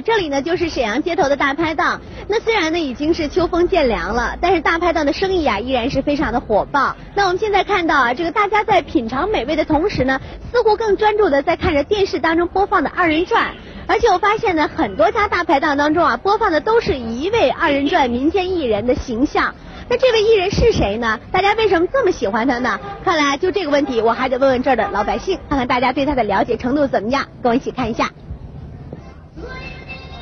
[0.00, 2.00] 这里呢就是沈阳街头的大排档。
[2.28, 6.94] 那虽然呢已经是秋风渐凉了，但是大排档的生意啊依然是非常的火爆。
[7.14, 10.20] 那我们现在看到啊，这个大家在品尝美味的同时呢，
[10.52, 13.54] 似乎更专注的在看着电视当中播放的二人转。
[13.88, 19.54] 而且我发现呢，很多家大排档当中啊，播放的都是一位二人转民间艺人的形象。
[19.88, 21.20] 那这位艺人是谁呢？
[21.30, 22.80] 大家为什么这么喜欢他呢？
[23.04, 27.24] 看来就这个问题，我还得问问这儿的老百姓，看看大家对他的了解程度怎么样。
[27.40, 28.10] 跟我一起看一下。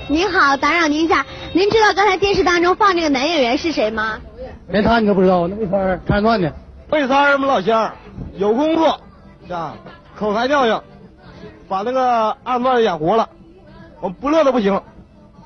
[0.08, 4.18] 您好，打扰您一下，您知道刚才电视当中放这个男演员是谁吗？
[4.68, 6.52] 连他你都不知道，那魏三儿看段的。
[6.90, 7.90] 魏三儿我们老乡，
[8.36, 9.00] 有工作，
[9.48, 9.74] 啊，
[10.14, 10.80] 口才教育，
[11.68, 13.28] 把那个二段演活了，
[14.00, 14.80] 我不乐都不行。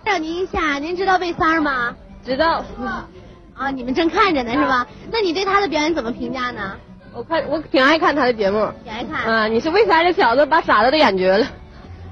[0.04, 1.94] 打扰您一下，您知道魏三儿吗？
[2.24, 2.64] 知道。
[3.54, 4.86] 啊，你们正看着呢是吧？
[5.10, 6.74] 那你对他的表演怎么评价呢？
[7.12, 8.68] 我看我挺爱看他的节目。
[8.84, 9.24] 挺爱看。
[9.24, 11.46] 啊，你是魏三这小子把傻子都演绝了。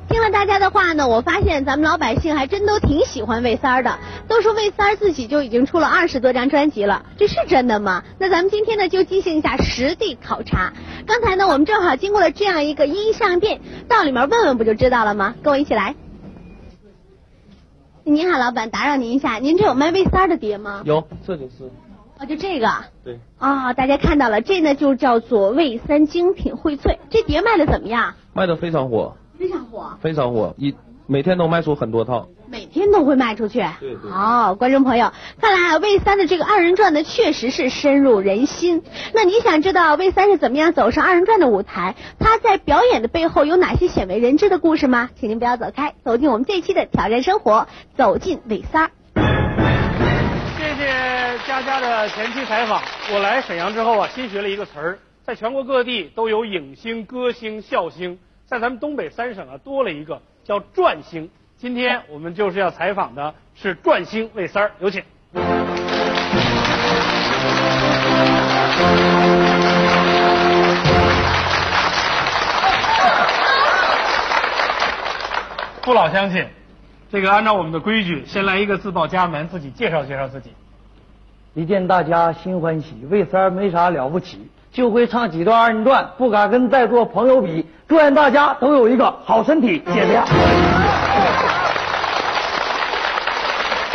[0.08, 3.98] 听了大家的话呢，我发现咱们老百姓还真都挺喜欢魏三儿的。
[4.28, 8.02] 都说魏三儿自己就已经出了二十多张专辑了，这是真的吗？
[8.18, 10.72] 那咱们今天呢就进行一下实地考察。
[11.06, 15.34] 刚才呢我们正好经过了这样一个音像店，到里面问问不就知道了吗？
[15.42, 15.94] 跟我一起来。
[18.04, 20.82] 您好，老板，打扰您一下，您这有卖魏三儿的碟吗？
[20.84, 21.70] 有，这就是。
[22.18, 22.68] 哦，就这个。
[23.04, 23.18] 对。
[23.38, 28.14] 啊，大家看到了，这呢就叫做魏三精品荟萃，这碟卖的怎么样？
[28.32, 29.16] 卖的非常火。
[29.38, 29.96] 非常火。
[30.00, 30.74] 非常火，一
[31.06, 32.28] 每天都卖出很多套。
[32.48, 33.58] 每天都会卖出去。
[33.80, 34.10] 对对。
[34.10, 38.82] 好，观众朋友，看来啊，魏三的这个二人转呢，确实是深入人心。
[39.14, 41.96] 那你想知道魏三是怎么样走上二人转的舞台？
[42.18, 45.10] 他在表演的背后有哪些鲜为人知的故事吗？
[45.18, 47.66] 请您不要走开，走进我们这期的挑战生活，
[47.96, 48.90] 走进魏三。
[50.56, 52.80] 谢谢佳佳的前期采访。
[53.12, 61.28] 我来沈阳之后啊，新学了一个词儿，在全国各地都有影星、歌星、笑星，在咱们东北三省啊，多了一个叫转星。
[61.56, 65.02] 今天我们就是要采访的是转星魏三儿，有请。
[75.82, 76.46] 父老乡亲，
[77.10, 80.52] 这个按照我们的规矩，先来一个自报家门，自己介绍介绍自己。
[81.54, 87.64] 一见大家心欢喜，魏三儿没啥了不起，就会唱几段二人转，不敢跟在座朋友比。
[87.88, 90.22] 祝愿大家都有一个好身体，谢谢。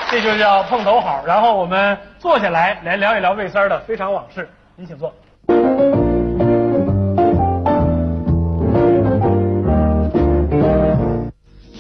[0.10, 1.24] 这就叫碰头好。
[1.24, 4.50] 然后我们坐下来来聊一聊魏三儿的非常往事。
[4.76, 5.14] 您请坐。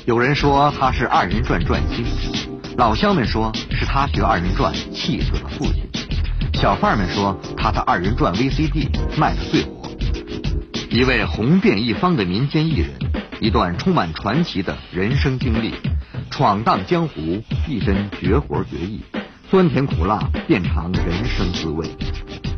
[0.05, 2.05] 有人说他是二人转转星，
[2.77, 5.89] 老乡们说是他学二人转气死了父亲，
[6.61, 9.89] 小贩们说他的二人转 VCD 卖的最火。
[10.91, 12.91] 一位红遍一方的民间艺人，
[13.39, 15.73] 一段充满传奇的人生经历，
[16.29, 19.01] 闯荡江湖，一身绝活绝艺，
[19.49, 21.87] 酸甜苦辣遍尝人生滋味。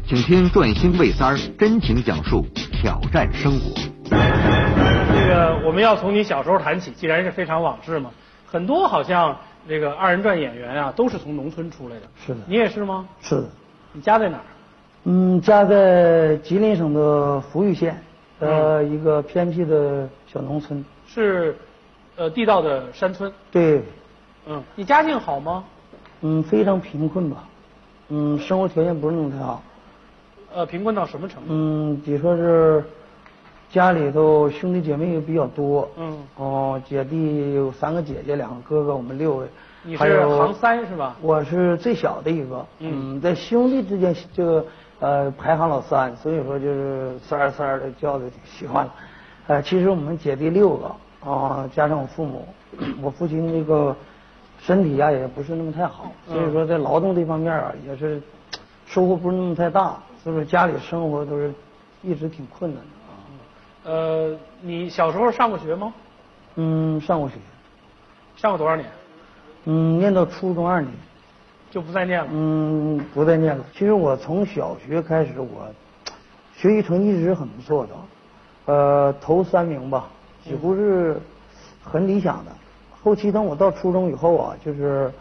[0.05, 3.73] 请听转星魏三儿真情讲述挑战生活。
[4.09, 8.11] 这个我们要从你小时候谈起，既然是非常往事嘛，
[8.45, 12.01] 很多好像这个二人转演员啊，都是从农村出来的。
[12.25, 12.41] 是的。
[12.47, 13.05] 你也是吗？
[13.21, 13.49] 是的。
[13.93, 14.43] 你家在哪儿？
[15.05, 18.01] 嗯，家在吉林省的扶余县，
[18.39, 20.83] 呃，一个偏僻的小农村。
[21.05, 21.55] 是，
[22.15, 23.31] 呃，地道的山村。
[23.51, 23.83] 对。
[24.47, 25.63] 嗯，你家境好吗？
[26.21, 27.43] 嗯，非常贫困吧。
[28.09, 29.61] 嗯，生活条件不是那么太好。
[30.53, 31.47] 呃，贫困到什么程度？
[31.49, 32.83] 嗯，比如说是
[33.69, 35.89] 家里头兄弟姐妹也比较多。
[35.97, 36.17] 嗯。
[36.37, 39.45] 哦，姐弟有三个姐姐，两个哥哥，我们六位。
[39.83, 41.15] 你是行三是吧？
[41.21, 42.65] 我是最小的一个。
[42.79, 43.19] 嗯。
[43.19, 44.65] 在兄弟之间，这个
[44.99, 48.93] 呃排行老三，所以说就是三儿三儿的叫的挺习惯了。
[49.47, 52.47] 呃，其实我们姐弟六个啊，加上我父母，
[53.01, 53.93] 我父亲那个
[54.61, 58.21] 身体呀也不是那么太好，所以说在劳动这方面啊也是
[58.85, 59.97] 收获不是那么太大。
[60.23, 61.53] 所以说家里生活都是
[62.01, 63.93] 一直挺困难的啊。
[63.93, 65.93] 呃，你小时候上过学吗？
[66.55, 67.35] 嗯，上过学。
[68.37, 68.87] 上过多少年？
[69.65, 70.91] 嗯，念到初中二年。
[71.71, 72.27] 就不再念了？
[72.31, 73.63] 嗯，不再念了。
[73.73, 75.67] 其实我从小学开始，我
[76.55, 77.93] 学习成绩一直很不错的，
[78.65, 80.07] 呃，头三名吧，
[80.43, 81.19] 几乎是
[81.83, 82.51] 很理想的。
[83.03, 85.11] 后期等我到初中以后啊，就是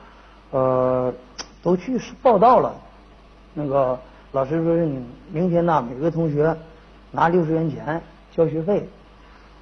[0.50, 1.12] 呃，
[1.62, 2.74] 都去报道了，
[3.54, 3.98] 那个。
[4.32, 6.56] 老师说是你明天呐，每个同学
[7.10, 8.00] 拿六十元钱
[8.34, 8.88] 交学费。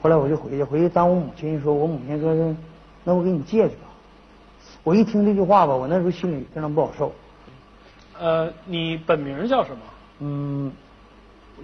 [0.00, 2.54] 后来我就回去，回去当我母亲一说，我母亲说是，
[3.02, 3.89] 那我给你借去吧。
[4.90, 7.12] 我一听这句话吧，我那时候心里非常不好受。
[8.18, 9.78] 呃，你本名叫什么？
[10.18, 10.72] 嗯，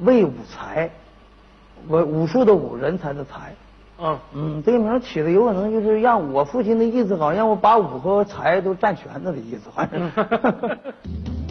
[0.03, 0.89] 魏武才，
[1.89, 3.53] 我武术的武，人才的才。
[3.99, 10.09] 嗯，嗯，这个名起的有可能就是让我父亲的意思，好像我把武和才都占全了的意思，反正。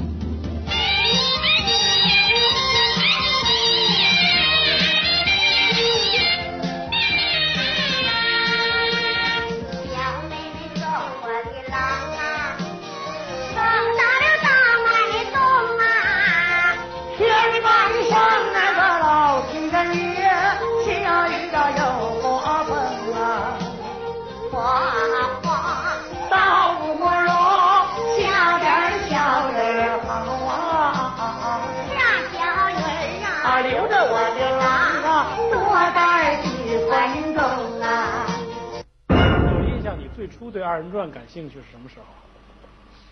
[40.46, 42.06] 初对二人转感兴趣是什么时候？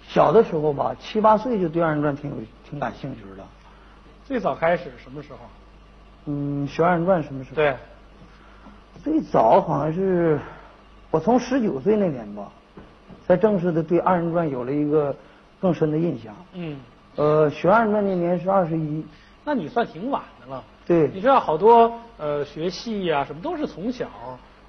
[0.07, 2.35] 小的时候吧，七八岁就对二人转挺有
[2.69, 3.43] 挺感兴趣的。
[4.23, 5.39] 最早开始什么时候？
[6.25, 7.55] 嗯，学二人转什么时候？
[7.55, 7.75] 对，
[9.03, 10.39] 最早好像是
[11.09, 12.51] 我从十九岁那年吧，
[13.27, 15.15] 才正式的对二人转有了一个
[15.59, 16.35] 更深的印象。
[16.53, 16.79] 嗯，
[17.15, 19.03] 呃，学二人转那年是二十一，
[19.43, 20.63] 那你算挺晚的了。
[20.85, 24.07] 对你知道好多呃学戏呀、什么都是从小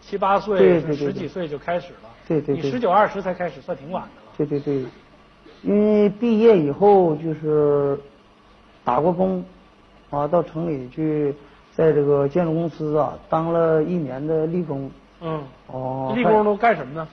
[0.00, 2.08] 七八岁、十几岁就开始了。
[2.26, 4.32] 对对对你十九二十才开始，算挺晚的了。
[4.36, 4.84] 对对对，
[5.62, 7.98] 因为毕业以后就是
[8.84, 9.44] 打过工，
[10.10, 11.34] 啊，到城里去，
[11.74, 14.90] 在这个建筑公司啊当了一年的力工。
[15.20, 17.08] 嗯，哦，力工都干什么呢？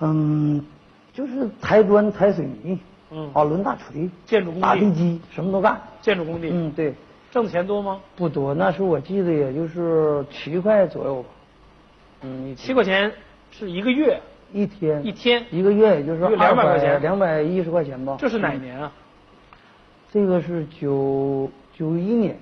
[0.00, 0.64] 嗯，
[1.12, 2.78] 就是抬砖、抬水泥，
[3.10, 5.80] 嗯啊，抡大锤、建筑工地打地基，什么都干。
[6.00, 6.50] 建筑工地。
[6.52, 6.94] 嗯，对，
[7.30, 8.00] 挣钱多吗？
[8.16, 11.28] 不多，那时候我记得也就是七块左右吧。
[12.22, 13.12] 嗯，一七块钱
[13.56, 14.20] 是一个月，
[14.52, 15.46] 一天，一天。
[15.52, 17.00] 一个月也就是一个200块钱。
[17.00, 18.16] 两百一十块钱吧。
[18.18, 18.92] 这是哪嗯年啊？
[20.12, 22.36] 这个是九九一年，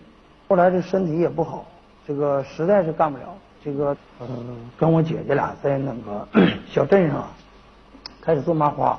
[0.49, 1.67] 后来这身体也不好，
[2.07, 3.37] 这个实在是干不了。
[3.63, 4.27] 这个呃，
[4.79, 6.27] 跟我姐姐俩在那个
[6.67, 7.29] 小镇上
[8.23, 8.99] 开始做麻花，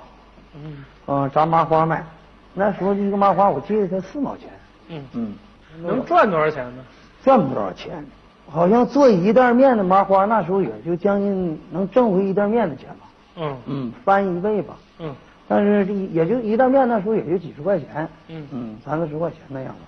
[0.55, 0.85] 嗯。
[1.07, 2.05] 嗯、炸麻花卖。
[2.53, 4.49] 那时候这个麻花我记得才四毛钱，
[4.89, 5.33] 嗯，嗯，
[5.81, 6.83] 能赚多少钱呢？
[7.23, 8.05] 赚不多少钱，
[8.53, 13.07] 好像做一袋面的麻花，那时候也就将近能挣回一袋面的钱吧，
[13.37, 13.57] 嗯。
[13.65, 14.77] 嗯，翻一倍吧。
[14.99, 15.15] 嗯。
[15.47, 18.47] 但是这也就一袋面，那时候也就几十块钱，嗯。
[18.51, 19.81] 嗯，三四十块钱那样吧。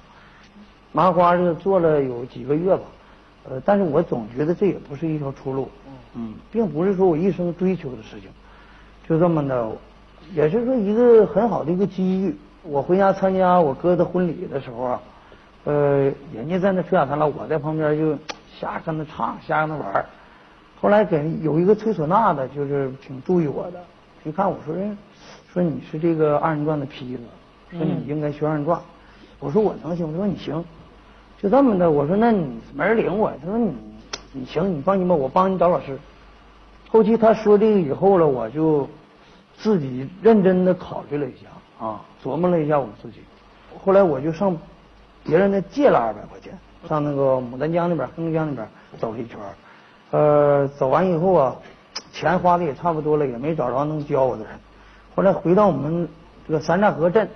[0.91, 2.83] 麻花这个做了有几个月吧，
[3.47, 5.69] 呃，但是我总觉得这也不是一条出路，
[6.15, 8.31] 嗯，并不是说我一生追求的事情，
[9.07, 9.69] 就这么的，
[10.33, 12.35] 也是说一个很好的一个机遇。
[12.63, 15.01] 我回家参加我哥的婚礼的时候啊，
[15.65, 18.17] 呃，人家在那吹喇叭了，我在旁边就
[18.59, 20.05] 瞎跟他唱，瞎跟他玩儿
[20.81, 23.83] 后来给有一个吹唢呐的，就是挺注意我的，
[24.23, 24.97] 一看我说人，
[25.51, 27.23] 说你是这个二人转的坯子，
[27.71, 28.79] 说你应该学二人转。
[29.39, 30.63] 我说我能行，我说你行，
[31.41, 31.89] 就这么的。
[31.89, 33.73] 我说那你没人领我，他说你
[34.31, 35.97] 你行，你放心吧，我帮你找老师。
[36.89, 38.87] 后期他说这个以后了，我就
[39.57, 43.21] 自己认真的考虑了一下啊，琢磨了一下我自己。
[43.83, 44.55] 后来我就上
[45.23, 49.37] 别人那借了二百块钱，上那个牡丹江那边、黑龙江那边走了一圈
[50.11, 51.55] 呃，走完以后啊，
[52.13, 54.53] 钱花的也差不多了，也没找着能教我的人。
[55.15, 56.07] 后来回到我们
[56.47, 57.27] 这个三岔河镇，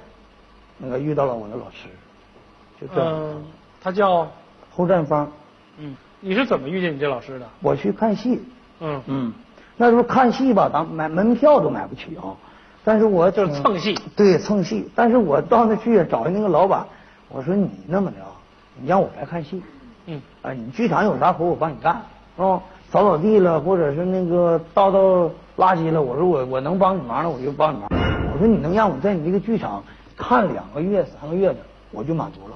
[0.77, 1.89] 那个遇到了我的老师，
[2.79, 3.13] 就这样。
[3.13, 3.43] 嗯，
[3.81, 4.27] 他叫
[4.71, 5.29] 侯占芳，
[5.77, 7.45] 嗯，你是怎么遇见你这老师的？
[7.61, 8.41] 我去看戏，
[8.79, 9.33] 嗯嗯，
[9.75, 12.35] 那时候看戏吧，咱买门票都买不起啊。
[12.83, 14.89] 但是我就是蹭戏对，蹭戏。
[14.95, 16.85] 但是我到那去找那个老板，
[17.27, 18.31] 我说你那么的啊，
[18.81, 19.61] 你让我来看戏，
[20.05, 22.01] 嗯啊，你剧场有啥活我帮你干，
[22.37, 27.87] 哦，扫扫地了，或者是那个倒倒垃圾了，我说我我能帮你忙了，我就帮你忙。
[28.33, 29.83] 我说你能让我在你这个剧场
[30.15, 31.57] 看两个月、三个月的，
[31.91, 32.55] 我就满足了。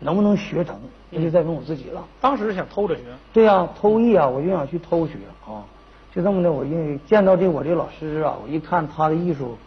[0.00, 0.76] 能不能学成，
[1.10, 2.04] 那就再问我自己了。
[2.20, 3.02] 当时想偷着学。
[3.32, 5.66] 对呀、偷艺啊，我就想去偷学啊，
[6.14, 6.52] 就这么的。
[6.52, 9.58] 我因为见到这我这老师啊，我一看他的艺术，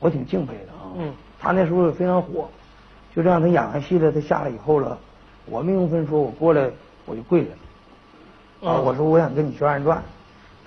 [0.00, 0.96] 我挺敬佩的啊。
[0.96, 2.48] 嗯，他那时候也非常火，
[3.14, 4.98] 就这样他演完戏了，他下来以后了，
[5.46, 6.70] 我没用分说，我过来
[7.04, 8.70] 我就跪下了。
[8.70, 10.02] 啊，嗯我说我想跟你学二人转，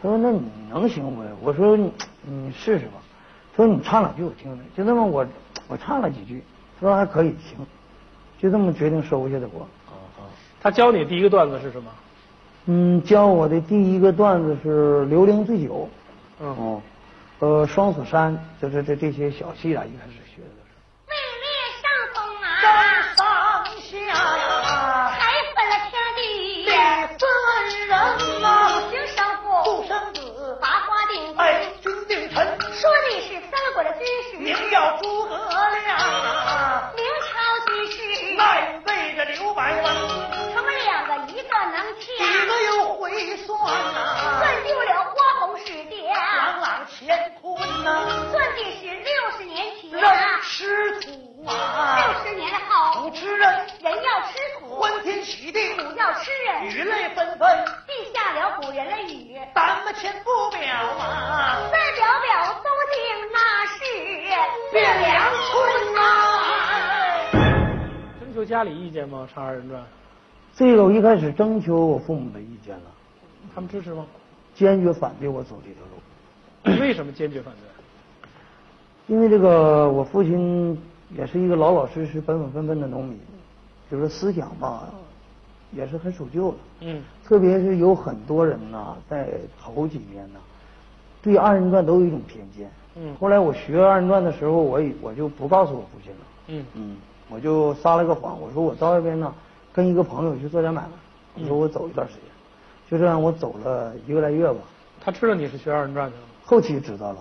[0.01, 1.23] 他说那你能行不？
[1.41, 1.91] 我说你
[2.23, 2.93] 你试试吧。
[3.55, 4.63] 他说你唱两句我听听。
[4.75, 5.25] 就那么我
[5.67, 6.43] 我唱了几句，
[6.79, 7.65] 他说还可以行，
[8.39, 9.67] 就这么决定收下的我。
[10.61, 11.91] 他教你第一个段子是什么？
[12.65, 15.87] 嗯，教我的第一个段子是《刘伶醉酒》。
[16.41, 16.81] 嗯哦，
[17.39, 20.24] 呃，双子山，就是这这些小戏啊，一开始。
[34.45, 37.33] 名叫诸葛亮，明朝
[37.65, 37.97] 军师，
[38.37, 39.83] 赖，背着刘伯温，
[40.53, 45.14] 他们两个一个能掐，一个又会算，算丢了。
[46.97, 47.07] 乾
[47.41, 53.03] 坤呐、算的是六十年前人啊，吃土啊，六十年后。
[53.03, 53.49] 不吃人，
[53.81, 62.97] 人要吃土，欢天喜地，土要吃人，雨泪纷纷，地下了古人的语，咱们先不表啊，再表表宗庆
[63.33, 63.75] 那是
[64.71, 65.51] 汴梁村
[65.97, 65.99] 啊、
[68.23, 69.27] 征求家里意见吗？
[69.33, 69.83] 唱二人转，
[70.55, 72.83] 这个我一开始征求我父母的意见了，
[73.53, 74.05] 他们支持吗？
[74.55, 75.94] 坚决反对我走这条路。
[76.79, 79.13] 为什么坚决反对？
[79.15, 80.77] 因为这个我父亲
[81.15, 83.19] 也是一个老老实实、本本分分的农民，
[83.91, 84.89] 就是思想吧，
[85.71, 86.57] 也是很守旧的。
[86.81, 89.29] 嗯，特别是有很多人呐，在
[89.61, 90.39] 头几年呐，
[91.21, 92.69] 对二人转都有一种偏见。
[92.97, 96.17] 嗯后来我学二人转的时候，我也我就不告诉我父亲了。
[96.47, 96.97] 嗯嗯，
[97.29, 99.33] 我就撒了个谎，我说我到外边呢，
[99.73, 100.89] 跟一个朋友去做点买卖，
[101.43, 102.23] 我说我走一段时间，
[102.89, 104.59] 就这样我走了一个来月吧。
[105.01, 106.23] 他知道你是学二人转的吗？
[106.45, 107.17] 后期知道了，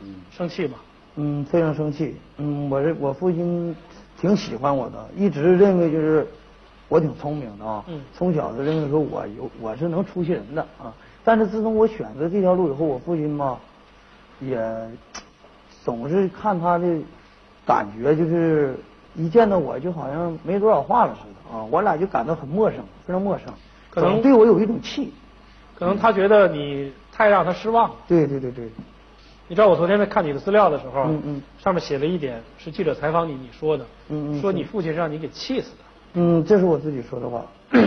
[0.00, 0.78] 嗯生气吗？
[1.16, 2.16] 嗯，非常生气。
[2.38, 3.76] 嗯，我这我父亲
[4.18, 6.26] 挺喜欢我的，一直认为就是
[6.88, 7.84] 我挺聪明的啊。
[7.88, 10.92] 嗯从小就认为说我有我是能出息人的啊。
[11.22, 13.58] 但是自从我选择这条路以后，我父亲吧
[14.40, 14.58] 也
[15.84, 16.98] 总是看他的
[17.66, 18.74] 感觉就是
[19.14, 23.46] 一见到我就好像没多少话了似的啊，我俩就感到很陌生，非常陌生，
[23.90, 25.12] 可能对我有一种气。
[25.78, 27.94] 可能他觉得你太让他失望了。
[28.08, 28.68] 对对对对，
[29.48, 35.84] 你知道我昨天在看你的资料的时候，嗯嗯上面写了一点是记者采访你你说的，嗯嗯说你父亲是让你给气死的。
[36.14, 37.44] 嗯，这是我自己说的话。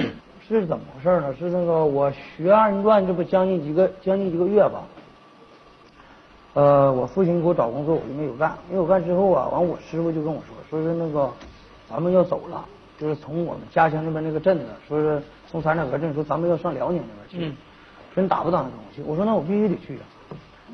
[0.48, 1.36] 是怎么回事呢？
[1.38, 4.84] 是那个我学二人转，这不将近几个将近一个月吧。
[6.54, 8.58] 呃，我父亲给我找工作，我就没有干。
[8.70, 11.30] 没有干之后啊，完我师傅就跟我说，说是那个
[11.90, 12.64] 咱们要走了，
[12.98, 17.50] 就是从我们家乡那边那个镇子，说是从三岔河镇，说咱们要上辽宁那边去。
[17.50, 17.58] 嗯
[18.18, 19.04] 真打不打算跟我去？
[19.04, 20.02] 我说那我必须得去啊。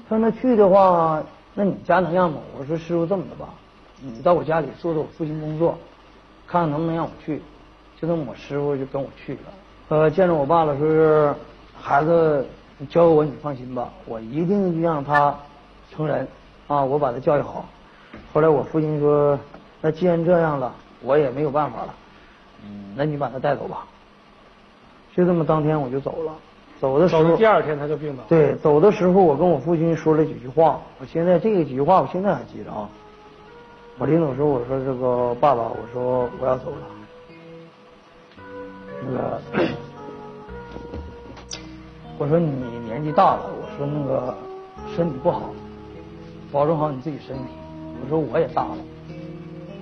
[0.08, 1.22] 他说那去的话，
[1.54, 2.38] 那你家能让吗？
[2.58, 3.50] 我说师傅这么的吧，
[4.00, 5.78] 你到我家里做做我父亲工作，
[6.48, 7.42] 看看能不能让我去。
[8.00, 9.40] 就这么我师傅就跟我去了。
[9.90, 11.36] 呃，见着我爸了，说是
[11.78, 12.48] 孩子
[12.90, 15.38] 交给我，你放心吧，我一定让他
[15.92, 16.26] 成人
[16.70, 17.66] 啊，我把他教育好。
[18.32, 19.38] 后来我父亲说，
[19.82, 21.94] 那既然这样了，我也没有办法了，
[22.64, 23.86] 嗯，那你把他带走吧。
[25.14, 26.32] 就这么当天我就走了。
[26.80, 28.24] 走的时候，第二天他就病倒。
[28.28, 32.90] 对，走的时候我跟我父亲说了几句话，我现在这个几句话我现在还记着啊。
[33.98, 36.78] 我临走时候我说这个爸爸，我说我要走了。
[39.06, 39.42] 那个，
[42.18, 42.52] 我说你
[42.86, 44.36] 年纪大了，我说那个
[44.96, 45.54] 身体不好，
[46.52, 47.44] 保重好你自己身体。
[48.04, 48.78] 我说我也大了，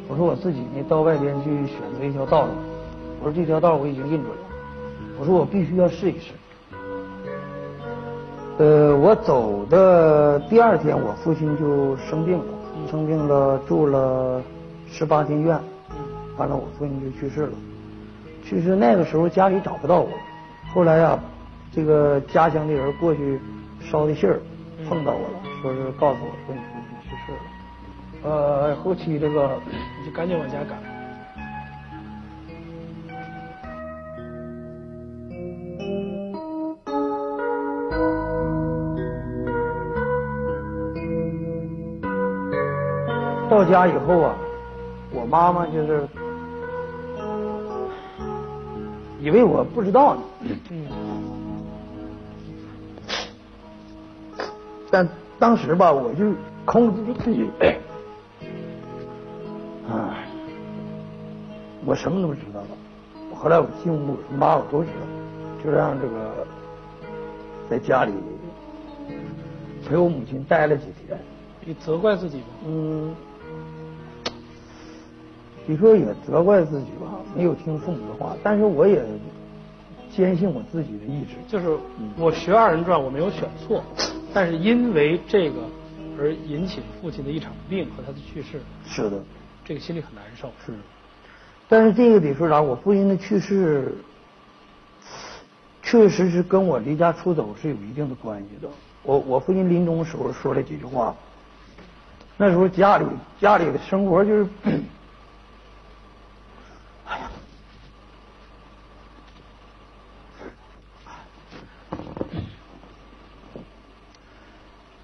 [0.07, 2.51] 我说我自己呢到外边去选择一条道路，
[3.21, 4.43] 我说这条道我已经认准了，
[5.19, 6.33] 我说我必须要试一试。
[8.61, 12.45] 呃，我走的第二天，我父亲就生病了，
[12.91, 14.39] 生病了住了
[14.87, 15.59] 十八天院，
[16.37, 17.53] 完了我父亲就去世了。
[18.45, 20.09] 去世那个时候家里找不到我，
[20.75, 21.19] 后来呀、
[21.73, 23.39] 这个家乡的人过去
[23.89, 24.39] 捎的信儿，
[24.87, 28.29] 碰到我了，说是告诉我说你父亲去世了。
[28.29, 29.49] 呃，后期这个
[29.99, 30.90] 你就赶紧往家赶。
[43.51, 44.33] 到家以后啊，
[45.11, 46.07] 我妈妈就是
[49.19, 50.21] 以为我不知道呢，
[50.69, 50.87] 嗯，
[54.89, 55.05] 但
[55.37, 56.31] 当时吧，我就
[56.63, 57.49] 控制住自己，
[59.89, 60.15] 啊，
[61.83, 62.67] 我什么都知道了。
[63.35, 66.47] 后来我进屋，我妈，我都知道，就让这个
[67.69, 68.13] 在家里
[69.85, 71.19] 陪我母亲待了几天。
[71.65, 72.45] 你责怪自己吗？
[72.65, 73.13] 嗯，
[75.65, 79.03] 你说也责怪自己吧，没有听父母的话，但是我也
[80.11, 81.35] 坚信我自己的意志。
[81.47, 81.77] 就是
[82.17, 83.83] 我学二人转，我没有选错，
[84.33, 85.57] 但是因为这个
[86.19, 89.23] 而引起了父亲的一场病和他的去世，是的，
[89.63, 90.49] 这个心里很难受。
[90.65, 90.73] 是。
[91.69, 92.61] 但是这个得说啥？
[92.61, 93.95] 我父亲的去世，
[95.81, 98.67] 确实是跟我离家出走是有一定的关系的。
[99.03, 101.15] 我我父亲临终的时候说了几句话，
[102.35, 103.05] 那时候家里
[103.39, 104.47] 家里的生活就是，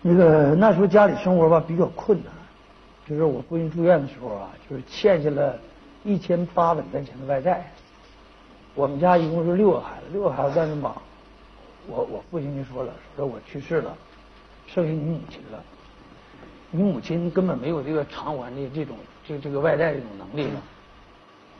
[0.10, 2.32] 那个那时候家里生活吧比较困难，
[3.06, 5.60] 就是我父亲住院的时候啊，就是欠下了
[6.06, 7.70] 一千八百块钱的外债。
[8.74, 11.02] 我们家一共是六个孩子，六个孩子但是吧，
[11.88, 13.98] 我我父亲就说了，说我去世了，
[14.66, 15.62] 剩下你母亲了。
[16.72, 18.96] 你母亲根本没有这个偿还的这种
[19.28, 20.62] 这这个外债这种能力了。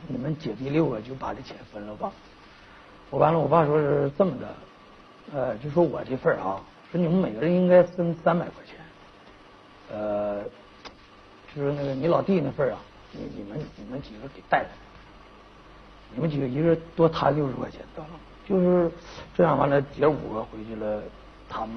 [0.06, 2.10] 你们姐弟六个就把这钱分了吧。
[3.10, 4.48] 我完了，我爸说是这么的，
[5.34, 8.76] 呃，就说我这份儿啊，说你们每个人应该分三百块钱，
[9.92, 10.42] 呃，
[11.54, 12.78] 就是那个你老弟那份啊，
[13.12, 14.68] 你你们你们几个给带来，
[16.14, 17.80] 你们几个一人多摊六十块钱。
[17.94, 18.08] 得了，
[18.48, 18.90] 就是
[19.34, 21.02] 这样完了，姐五个回去了，
[21.48, 21.76] 他们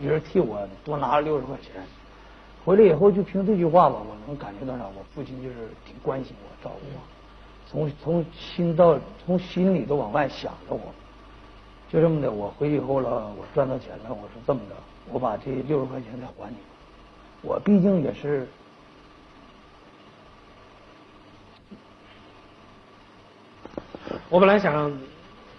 [0.00, 1.84] 一人替我多拿了六十块钱，
[2.64, 4.84] 回来以后就凭这句话吧，我能感觉到啥？
[4.84, 7.00] 我父亲就是挺关心我、照顾我。
[7.66, 8.96] 从从心到
[9.26, 10.80] 从心里都往外想着我，
[11.94, 14.74] 就这么的，我回去以后了，我赚到钱了，我说这么的，
[15.12, 16.56] 我把这六十块钱再还你，
[17.40, 18.48] 我毕竟也是，
[24.28, 24.98] 我本来想让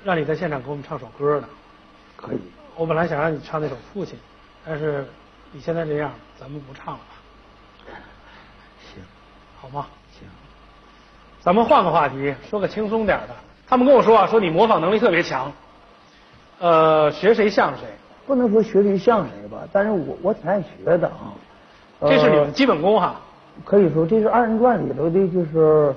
[0.04, 1.48] 让你在现场给我们唱首歌的，
[2.18, 2.38] 可以，
[2.76, 4.18] 我本来想让你唱那首《父亲》，
[4.66, 5.08] 但是
[5.54, 7.96] 你现在这样，咱们不唱了吧，
[8.94, 9.02] 行，
[9.62, 9.88] 好吗？
[10.12, 10.28] 行，
[11.40, 13.34] 咱们换个话题，说个轻松点的。
[13.66, 15.52] 他们跟我说啊，说你模仿能力特别强，
[16.60, 17.82] 呃，学谁像谁，
[18.26, 21.34] 不能说学谁像谁吧，但是我我挺爱学的啊。
[22.00, 23.20] 呃这是你们基本功哈。
[23.64, 25.96] 可以说这是二人转里头的，就是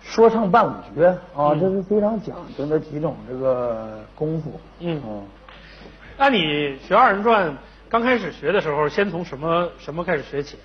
[0.00, 4.58] 说唱伴舞绝啊，嗯这是非常讲究的几种这个功夫。
[4.80, 5.22] 嗯嗯，
[6.16, 7.54] 那你学二人转
[7.90, 10.56] 刚开始学的时候，先从什么什么开始学起？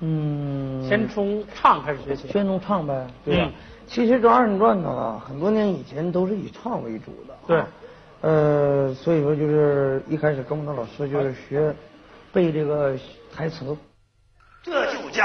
[0.00, 2.28] 嗯，先从唱开始学起。
[2.28, 3.44] 先从唱呗，对吧？
[3.46, 3.52] 嗯
[3.88, 7.38] 其实这二人转呢，很多年以前都是以唱为主的、啊。
[7.46, 7.62] 对。
[8.22, 11.72] 呃，所以说就是一开始跟我们的老师就是学
[12.32, 12.96] 背这个
[13.32, 13.76] 台词。
[14.64, 15.24] 这就叫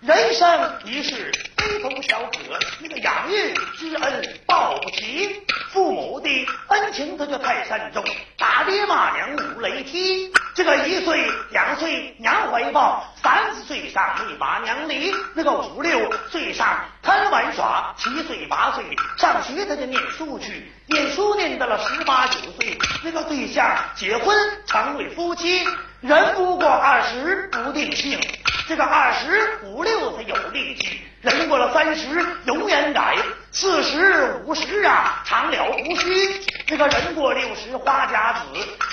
[0.00, 0.46] 人生
[0.84, 1.32] 一世
[1.62, 6.28] 非同小可，那个养育之恩报不齐，父母的
[6.68, 8.04] 恩情他就太慎重，
[8.36, 10.32] 打爹骂娘五雷劈。
[10.54, 18.84] 这个一岁两岁娘怀抱，三四岁上你把娘离，那个五六岁上贪玩耍，七岁八岁
[19.16, 25.64] 上学他就念书去，念书念到了十八九岁，那个对象结婚成为夫妻，
[26.00, 28.20] 人不过二十不定性。
[28.68, 33.16] 这个二十五六才有力气，人过了三十容颜改，
[33.52, 36.42] 四十五十啊长了胡须。
[36.66, 38.40] 这个人过六十花甲子，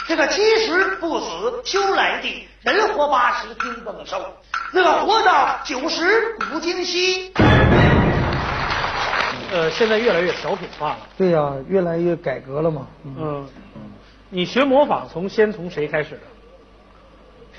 [0.08, 4.24] 这个七十不死修来地，人活八十听更寿，
[4.72, 7.34] 那个活到九十古今稀。
[9.52, 10.98] 呃，现在越来越小品化了。
[11.18, 12.86] 对呀、越来越改革了嘛。
[13.06, 13.50] 嗯，
[14.30, 16.22] 你学模仿从先从谁开始的？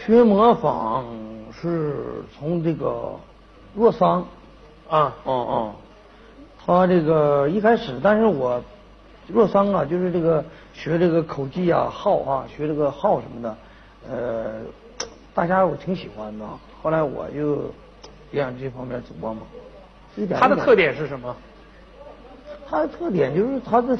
[0.07, 1.05] 学模仿
[1.61, 3.19] 是从这个
[3.75, 4.25] 洛桑。
[4.91, 5.73] 啊，哦哦，
[6.67, 8.61] 他这个一开始，但是我
[9.29, 13.57] 若桑啊，就是这个学这个口技啊、号啊，学这个号什么的，
[14.11, 14.61] 呃，
[15.33, 16.45] 大家我挺喜欢的。
[16.83, 17.73] 后来我就
[18.33, 19.37] 也往这方面琢磨。
[20.17, 21.37] 一点一点他的特点是什么？
[22.69, 23.97] 他的特点就是他的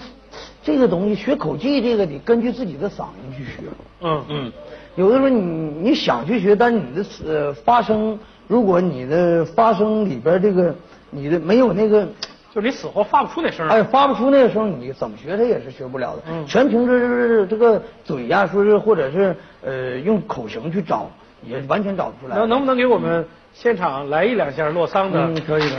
[0.63, 3.63] 这个东西，学口技这个得根据自己的嗓音去学。
[4.01, 4.53] 嗯嗯，
[4.97, 8.19] 有的时候你你想去学，但是你的呃发声，
[8.51, 10.75] 如果你的发声里边这个
[11.09, 12.05] 你的没有那个，
[12.53, 13.71] 就是你死活发不出那声儿。
[13.71, 16.23] 哎，发不出那个声，你怎么学它也是学不了的。
[16.29, 21.09] 嗯全凭着是这个嘴呀、说是或者是呃用口型去找，
[21.45, 22.37] 也完全找不出来。
[22.37, 25.21] 那能不能给我们现场来一两下洛桑的？
[25.21, 25.77] 嗯，可以的。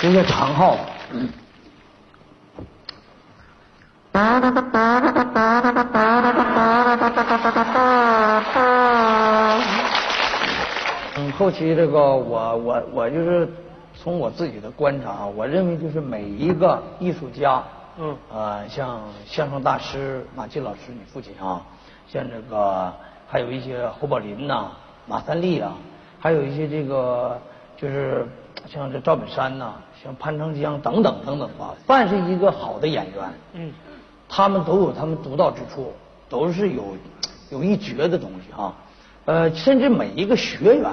[0.00, 0.78] 这个长号。
[1.10, 1.28] 嗯，
[11.36, 13.48] 后期这个我我我就是
[13.94, 17.62] 从我自己的观察，我认为就是每一个艺术家，
[17.98, 21.62] 嗯呃，像相声大师马季老师，你父亲啊，
[22.08, 22.92] 像这个
[23.28, 24.72] 还有一些侯宝林呐、
[25.06, 25.76] 马三立啊，
[26.18, 27.40] 还有一些这个
[27.76, 28.26] 就是
[28.66, 33.72] 像这赵本山呐、像潘长江等等等等吧，凡是一个好的演员，嗯，
[34.28, 35.92] 他们都有他们独到之处，
[36.28, 36.82] 都是有
[37.50, 38.74] 有一绝的东西啊。
[39.24, 40.90] 呃，甚至每一个学员，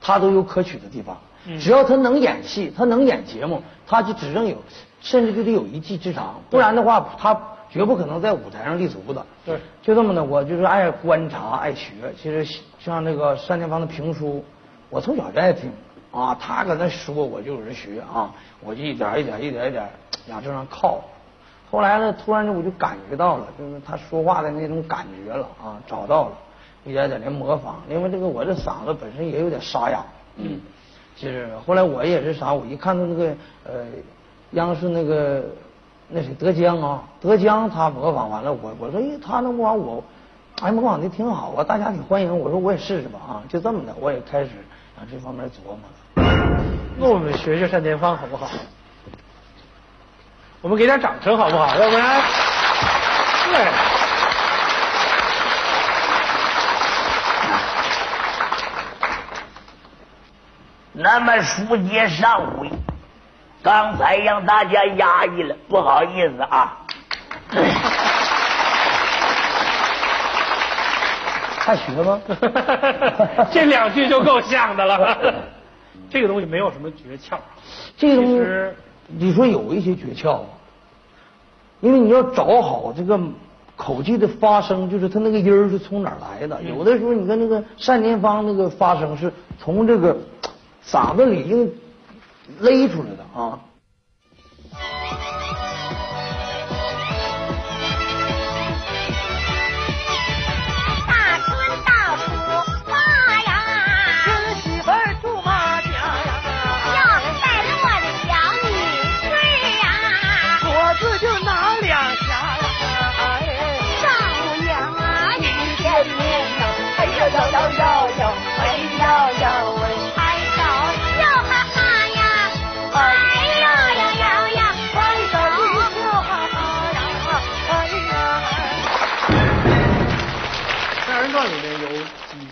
[0.00, 1.16] 他都有可取的地方。
[1.48, 4.56] 嗯只要他能演戏，他能演节目，他就只能有，
[5.00, 9.24] 甚至就得有一技之长，不然的话，他绝不可能在舞台上立足的。
[9.44, 11.92] 对就这么的，我就是爱观察、爱学。
[12.20, 12.44] 其实
[12.80, 14.44] 像那个单田芳的评书，
[14.90, 15.70] 我从小就爱听
[16.10, 19.88] 啊，他搁那说，我就有人学啊，我就一点一点、一点一点
[20.28, 21.00] 往这上靠。
[21.70, 26.32] 后来呢，突然间我就感觉到了，就是他说话的那种感觉了啊，找到了，
[26.86, 27.82] 一点点的模仿。
[27.90, 30.02] 因为这个我这嗓子本身也有点沙哑，
[30.36, 30.60] 嗯，
[31.16, 33.84] 就是后来我也是啥，我一看到那个呃
[34.52, 35.44] 央视那个
[36.08, 40.04] 那谁德江啊，德江他模仿完了，我我说，哎，他能模仿我，
[40.62, 42.38] 哎，模仿的挺好啊，大家挺欢迎。
[42.38, 44.50] 我说我也试试吧啊，就这么的，我也开始
[44.96, 46.62] 往这方面琢磨了。
[46.98, 48.46] 那我们学学单田芳好不好？
[50.62, 51.76] 我们给点掌声好不好？
[51.76, 52.22] 要不然，
[53.52, 53.95] 对。
[60.98, 62.70] 那么书接上回，
[63.62, 66.78] 刚才让大家压抑了，不好意思啊。
[71.58, 72.18] 还学吗？
[73.52, 75.34] 这两句就够像的了。
[76.08, 77.36] 这个东西没有什么诀窍，
[77.94, 78.74] 这个东西其实
[79.06, 80.46] 你说有一些诀窍啊，
[81.80, 83.20] 因为你要找好这个
[83.76, 86.62] 口技的发声，就是它那个音儿是从哪儿来的。
[86.62, 90.16] 有的时候你看那个单田芳那个发声是从这个
[90.86, 91.72] 嗓子里已经
[92.60, 93.60] 勒出来的啊。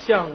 [0.04, 0.28] 几项，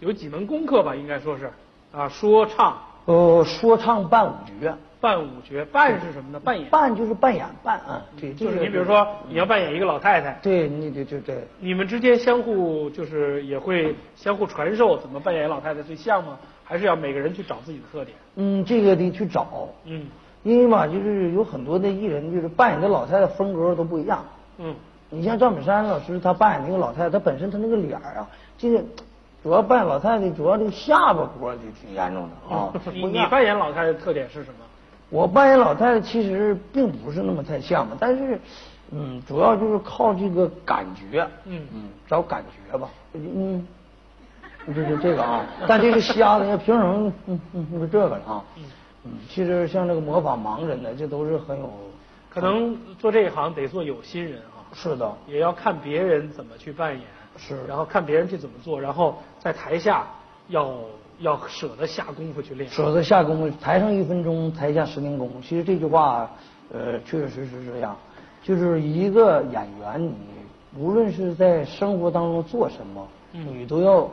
[0.00, 1.50] 有几门功课吧，应该说是
[1.90, 2.76] 啊，说唱、
[3.06, 5.64] 呃，说唱伴舞绝，伴舞绝。
[5.64, 6.38] 扮是什么呢？
[6.38, 6.68] 扮演。
[6.68, 11.48] 扮就是扮演扮啊，对，就是你比如说，你要扮演一个老太太，对，你对对对。
[11.60, 16.38] 你们之间相互就是也会相互传授怎么扮演老太太最像吗？
[16.62, 18.14] 还是要每个人去找自己的特点？
[18.34, 20.06] 嗯，这个得去找，嗯
[20.42, 24.22] 因为嘛，就是有很多的艺人，就是扮演的老太太风格都不一样。
[24.58, 24.74] 嗯
[25.08, 28.82] 你像赵本山老师，他扮演那个老太太，他本身他那个脸儿啊，这个
[29.46, 32.72] 主要扮演老太太，主要这个下巴活就挺严重的啊。
[32.92, 34.56] 你你扮演老太太特点是什么？
[35.08, 38.40] 我扮演老太太其实并不是那么太像吧，但是，
[38.90, 41.64] 嗯，主要就是靠这个感觉，嗯。
[41.72, 43.64] 嗯，找感觉吧，嗯，
[44.66, 48.42] 就是这个啊，但这个瞎子，凭什么，嗯嗯，就是这个了啊，
[49.04, 51.72] 嗯，其实像这个模仿盲人的，这都是很有，
[52.28, 57.00] 可能做这一行得做有心人啊，是的，也要看别人怎么去扮演，
[57.36, 60.06] 是然后看别人去怎么做，然后在台下
[60.48, 60.74] 要
[61.18, 62.68] 要舍得下功夫去练。
[62.70, 65.30] 舍得下功夫，台上一分钟，台下十年功。
[65.42, 66.30] 其实这句话，
[66.72, 67.96] 呃，确确实实是这样。
[68.42, 70.14] 就是一个演员，你
[70.78, 74.08] 无论是在生活当中做什么，嗯你都要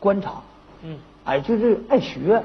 [0.00, 0.42] 观察。
[0.82, 2.42] 嗯哎，就是爱学。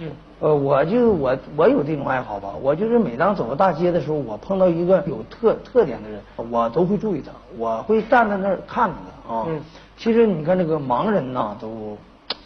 [0.00, 0.10] 嗯
[0.40, 8.96] 呃，我就我我有这种爱好吧，我就是每当走到大街的时候，我碰到一个有特特点的人，我都会注意他，我会站在那儿看着
[9.28, 9.44] 他啊。
[9.48, 9.60] 嗯
[9.98, 11.94] 其实你看这个盲人呐，都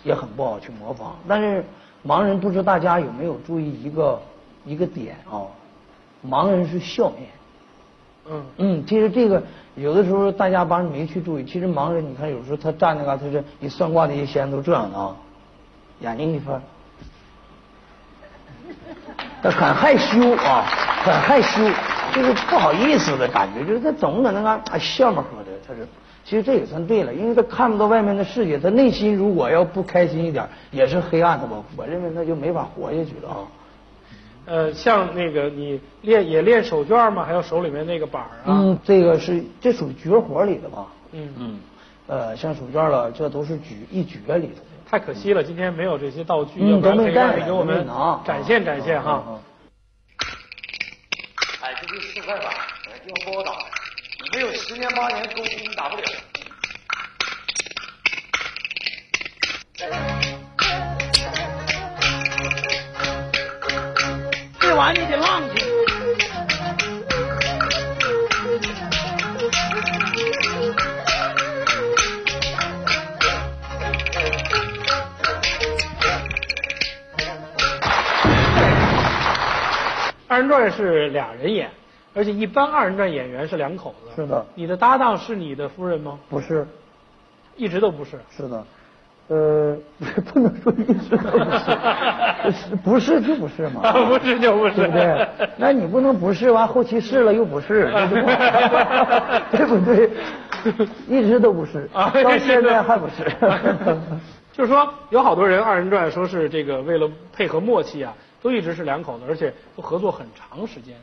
[0.02, 1.64] 也很不好去模仿，但是
[2.04, 4.20] 盲人不知大家有没有注意一个
[4.64, 5.46] 一个点啊？
[6.28, 7.28] 盲人是笑面。
[8.28, 9.40] 嗯嗯，其实这个
[9.76, 15.14] 有的时候大家帮没去注意，其实盲人你看有时候他站那嘎，他是你算卦的一些仙都这样的啊，
[16.00, 16.62] 眼睛一翻，他
[19.42, 20.64] 很害羞啊，
[21.04, 21.62] 很害羞，
[22.14, 25.86] 就是不好意思的感觉，就是他总搁那嘎啊笑么呵的，他是。
[26.26, 31.62] 其实这也算对了，因为他看不到外面的世界，他内心如果要不开心一点，也是黑暗的吧。
[31.76, 33.36] 我认为那就没法活下去了啊。
[34.46, 37.24] 呃，像那个你练也练手绢吗？
[37.26, 38.44] 还有手里面那个板儿啊？
[38.46, 40.86] 嗯，这个是这属于绝活里的吧？
[41.12, 41.58] 嗯嗯，
[42.06, 44.73] 呃，像手绢了，这都是举一绝里头的。
[44.94, 47.84] 太可惜了，今天没有这些道具，嗯要不然可以让你给我们
[48.24, 49.40] 展现展现哈。
[51.62, 53.50] 哎，这就四块板，哎，用不好打，
[54.22, 56.02] 你没有十年八年功夫，你打不了。
[64.60, 65.73] 这玩意你得浪去。
[80.34, 81.70] 二人转是俩人演，
[82.12, 84.10] 而且一般二人转演员是两口子。
[84.16, 86.18] 是的你的搭档是你的夫人吗？
[86.28, 86.66] 不是，
[87.54, 88.18] 一直都不是。
[88.36, 88.66] 是的，
[89.28, 89.76] 呃，
[90.32, 95.28] 不能说一直都不是， 不是就不是嘛，不是就不是对不对？
[95.56, 97.84] 那你不能不是完后期试了又不是，
[99.52, 100.10] 对不对？
[101.06, 103.24] 一直都不是，啊到现在还不是。
[104.52, 108.12] 就是说，有好多人二人转说是这个为了配合默契啊，
[108.44, 110.94] 都一直是两口子，而且都合作很长时间。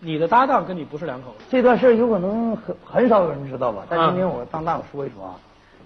[0.00, 5.38] 你的搭档跟你不是两口子，这段事儿有可能很很少有人知道吧，但啊今天我当大伙说一说啊，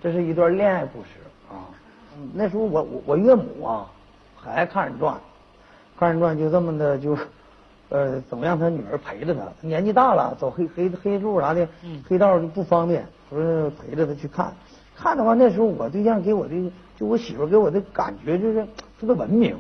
[0.03, 1.09] 这是一段恋爱故事
[1.51, 1.69] 啊。
[2.17, 3.87] 嗯那时候我我我岳母啊，
[4.35, 5.15] 很爱看人传，
[5.99, 7.15] 看人传就这么的就，
[7.91, 9.41] 呃，总让他女儿陪着他。
[9.61, 14.51] 年纪大了，走黑黑黑路啥的，嗯黑道就不方便，说陪着他去看。
[14.97, 18.65] 看的话，那时候我对象给我的，就我媳妇给我的感觉就是
[18.99, 19.55] 特别文明，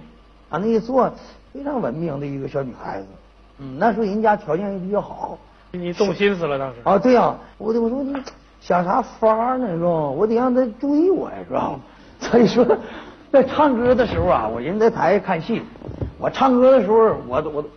[0.53, 1.11] 啊，那一坐
[1.53, 3.07] 非常文明的一个小女孩子。
[3.59, 5.39] 嗯，那时候人家条件也比较好。
[5.73, 6.77] 你动心思了当时。
[6.85, 8.15] 啊，对呀、我得我说你
[8.61, 9.89] 想啥法儿呢，是吧？
[9.89, 11.81] 我得让他注意我呀，是吧？
[12.21, 12.65] 所以说，
[13.33, 15.63] 在唱歌的时候啊，我人在台下看戏，
[16.19, 17.69] 我唱歌的时候，我都我都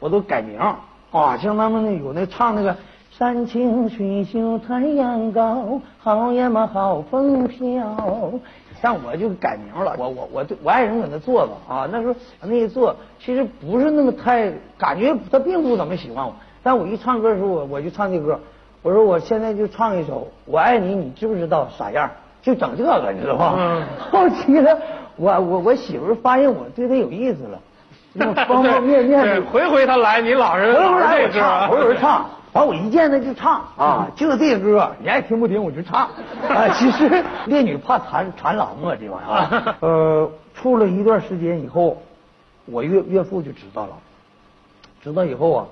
[0.00, 2.74] 我都改名啊，像他们那有那唱那个
[3.10, 8.32] 山清水秀太阳高，好呀嘛好风飘。
[8.80, 18.38] 像我就改名了，我我我对我爱人搁那坐着啊，那时候那一坐，其实不是那么太感觉他并不怎么喜欢我，但我一唱歌的时候，我我就唱这歌，
[18.82, 22.10] 我说我现在就唱一首《我爱你》，你知不知道啥样？
[22.42, 23.54] 就整这个，你知道吧？
[23.58, 24.70] 嗯后期呢，
[25.16, 27.58] 我我我媳妇发现我对她有意思了，
[28.46, 33.64] 方方面面对的回回他来，你老是回回老来我唱，是这歌啊回回唱，完我一见他就唱。
[33.76, 36.08] 啊，就这歌，你爱听不听我就唱。
[36.48, 39.76] 啊，其实烈女怕缠缠郎啊，这玩意儿啊。
[39.80, 42.00] 呃，处了一段时间以后，
[42.64, 43.92] 我岳岳父就知道了，
[45.02, 45.66] 知道以后啊，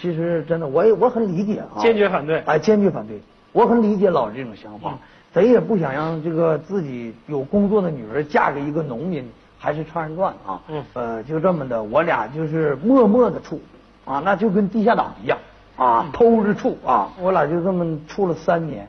[0.00, 2.40] 其实真的我也我很理解啊，坚决反对。
[2.40, 3.20] 哎，坚决反对。
[3.52, 4.98] 我很理解老这种想法，
[5.32, 9.26] 谁也不想让这个自己有工作的女儿嫁给一个农民，
[9.58, 10.60] 还是唱人段啊。
[10.68, 10.84] 嗯。
[10.94, 13.60] 呃，就这么的，我俩就是默默的处，
[14.04, 15.38] 啊，那就跟地下党一样
[15.78, 18.86] 啊，偷着处啊，我俩就这么处了三年。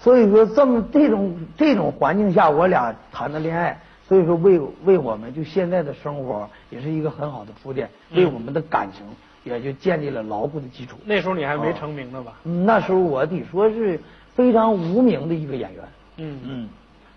[0.00, 9.06] 所以说，这么这种这种环境下，我俩谈的恋爱，所以说为为我们就现在的生活也是一个很好的铺垫，为我们的感情
[9.44, 10.96] 也就建立了牢固的基础。
[11.04, 12.32] 那时候你还没成名呢吧？
[12.42, 14.00] 嗯那时候我得说是
[14.34, 15.84] 非常无名的一个演员，
[16.16, 16.68] 嗯嗯，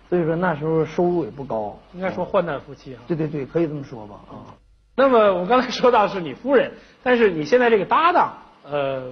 [0.08, 3.02] 所以说那时候收入也不高，应该说患难夫妻啊。
[3.08, 4.54] 对对对，可以这么说吧啊。
[4.94, 6.70] 那么我刚才说到是你夫人，
[7.02, 8.32] 但是你现在这个搭档，
[8.70, 9.04] 呃，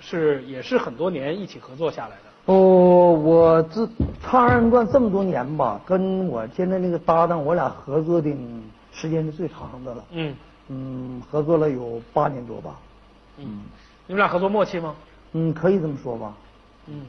[0.00, 2.22] 是也是很多年一起合作下来的。
[2.46, 3.88] 哦，我这
[4.22, 8.34] 唱二人转这么多年吧，跟我现在那个搭档，我俩合作的
[8.92, 10.04] 时间是最长的了。
[10.10, 10.34] 嗯
[10.68, 12.76] 嗯，合作了有八年多吧。
[13.38, 13.62] 嗯，
[14.06, 14.94] 你们俩合作默契吗？
[15.32, 16.34] 嗯，可以这么说吧。
[16.86, 17.02] 嗯，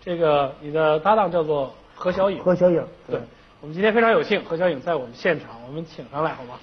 [0.00, 2.42] 这个你的搭档叫做何小颖。
[2.42, 3.20] 何小颖，对，
[3.60, 6.58] 我们今天非常有幸，何小颖在我们现场，我们请上来好吗？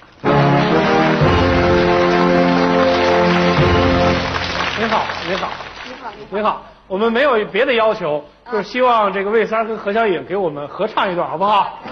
[4.84, 5.48] 您好，您好，
[5.88, 6.28] 你好，你好。
[6.30, 11.80] 您好，我们没有别的要求，就是希望这个魏三儿跟何小颖给我们合唱一段，好不好？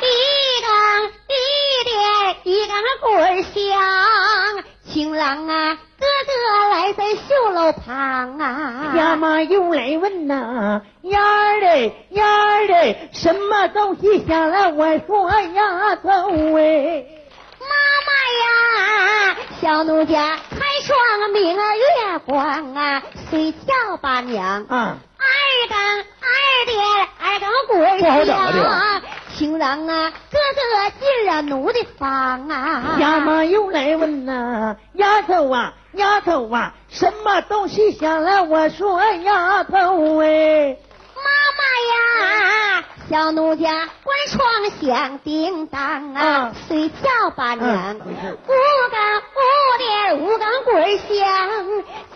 [0.00, 0.06] 一
[0.62, 0.70] 缸
[1.26, 1.42] 一
[1.84, 3.52] 点一缸棍儿响，
[4.84, 6.32] 情郎啊，哥哥
[6.70, 8.94] 来在绣楼旁啊。
[8.96, 14.70] 呀妈又来问呐，丫儿嘞丫儿嘞，什么东西下来？
[14.70, 17.04] 我说丫头哎。
[19.64, 24.62] 小奴家开双明儿月光啊，睡觉吧娘。
[24.66, 25.26] 啊，二
[25.70, 25.78] 更
[26.20, 29.02] 二点二更鼓响，
[29.34, 32.98] 情郎啊，哥哥进了奴的房啊。
[33.00, 38.44] 呀妈又来问呐，丫头啊丫头啊，什么东西响了？
[38.44, 40.76] 我说丫头哎。
[41.16, 41.22] 妈
[41.56, 47.96] 妈呀，小奴家关窗响叮当啊啊，睡觉吧娘。
[47.96, 48.08] 五更
[49.36, 51.48] 五点五更棍儿响，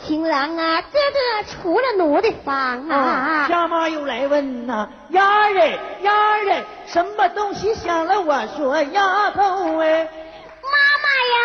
[0.02, 3.46] 情郎啊，哥哥出了奴的房啊。
[3.48, 8.20] 家妈又来问呐，丫儿哎丫儿哎，什么东西响了？
[8.20, 10.08] 我说丫头哎。
[10.62, 10.70] 妈
[11.02, 11.38] 妈呀，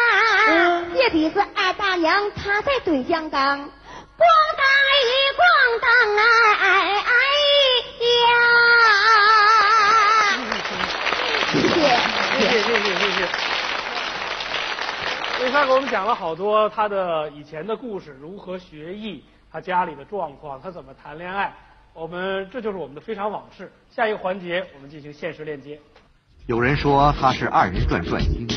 [0.50, 3.70] 嗯这底子二大娘她在对江岗，
[4.18, 4.22] 咣
[4.58, 4.64] 当
[5.00, 5.42] 一咣
[5.82, 5.86] 当
[6.60, 6.64] 哎
[7.02, 7.12] 哎
[8.30, 8.34] 呀！
[11.52, 11.76] 谢谢。
[12.38, 13.18] 谢谢谢谢谢谢。
[15.42, 21.52] 魏三给我们讲了好多他的以前的故事，如何学艺，他家里的状况，他怎么谈恋爱。
[21.94, 23.72] 我们这就是我们的非常往事。
[23.90, 25.80] 下一个环节，我们进行现实链接。
[26.46, 28.48] 有人说他是二人转转星，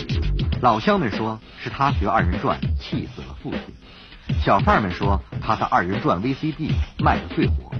[0.61, 3.61] 老乡们说是他学二人转气死了父亲，
[4.45, 7.73] 小贩们说他的二人转 VCD 卖的最火。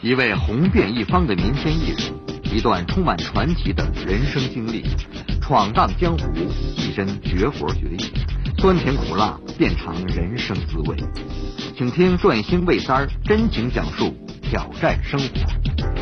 [0.00, 2.12] 一位红遍一方的民间艺人，
[2.52, 4.84] 一段充满传奇的人生经历，
[5.40, 6.26] 闯荡江湖，
[6.76, 8.12] 一身绝活绝艺，
[8.58, 10.96] 酸甜苦辣变尝人生滋味。
[11.76, 16.01] 请听转星魏三儿真情讲述挑战生活。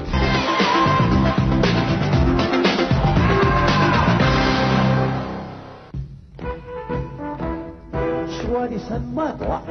[8.86, 9.62] 什么短，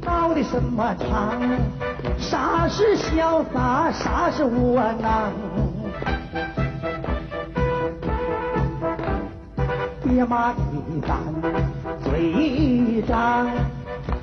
[0.00, 1.40] 到底什么长？
[2.18, 5.32] 啥是潇洒，啥是窝囊？
[10.02, 10.58] 爹妈的
[11.06, 11.18] 胆，
[12.04, 13.48] 嘴一张，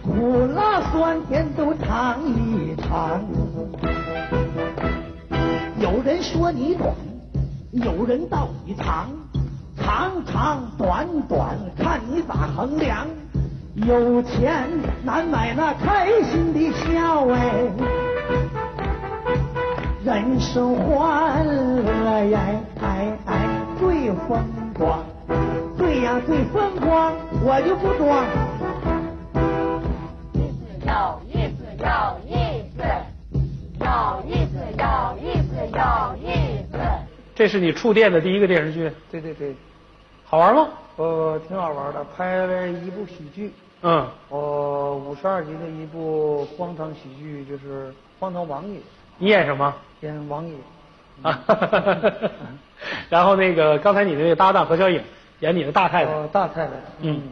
[0.01, 3.21] 苦辣酸甜都尝一尝。
[5.77, 6.93] 有人说你短，
[7.73, 9.10] 有人道你长，
[9.75, 13.07] 长长短短看你咋衡量。
[13.75, 14.67] 有钱
[15.03, 17.63] 难买那开心的笑哎，
[20.03, 22.39] 人生欢乐呀，
[22.81, 23.47] 哎哎
[23.79, 24.43] 最风
[24.77, 25.05] 光，
[25.77, 27.13] 对呀最风光，
[27.45, 28.25] 我就不装。
[30.86, 31.88] 有意思，有
[32.27, 32.36] 意
[32.75, 32.84] 思，
[33.79, 34.86] 有意思，有
[35.17, 35.81] 意思，有
[36.21, 36.29] 意
[36.69, 36.77] 思。
[37.34, 39.55] 这是你触电的第一个电视剧，对对对，
[40.32, 40.70] 好玩吗？
[40.96, 48.78] 呃，挺好玩的，拍了一部喜剧，嗯，呃，五十二集的一部荒唐喜剧，就是《荒唐王爷》，
[49.17, 49.76] 你演什么？
[50.00, 50.56] 演王爷。
[51.22, 51.38] 啊，
[53.10, 55.04] 然后那个刚才你的那个搭档何小颖
[55.41, 57.24] 演你的大太太，呃，大太太，嗯，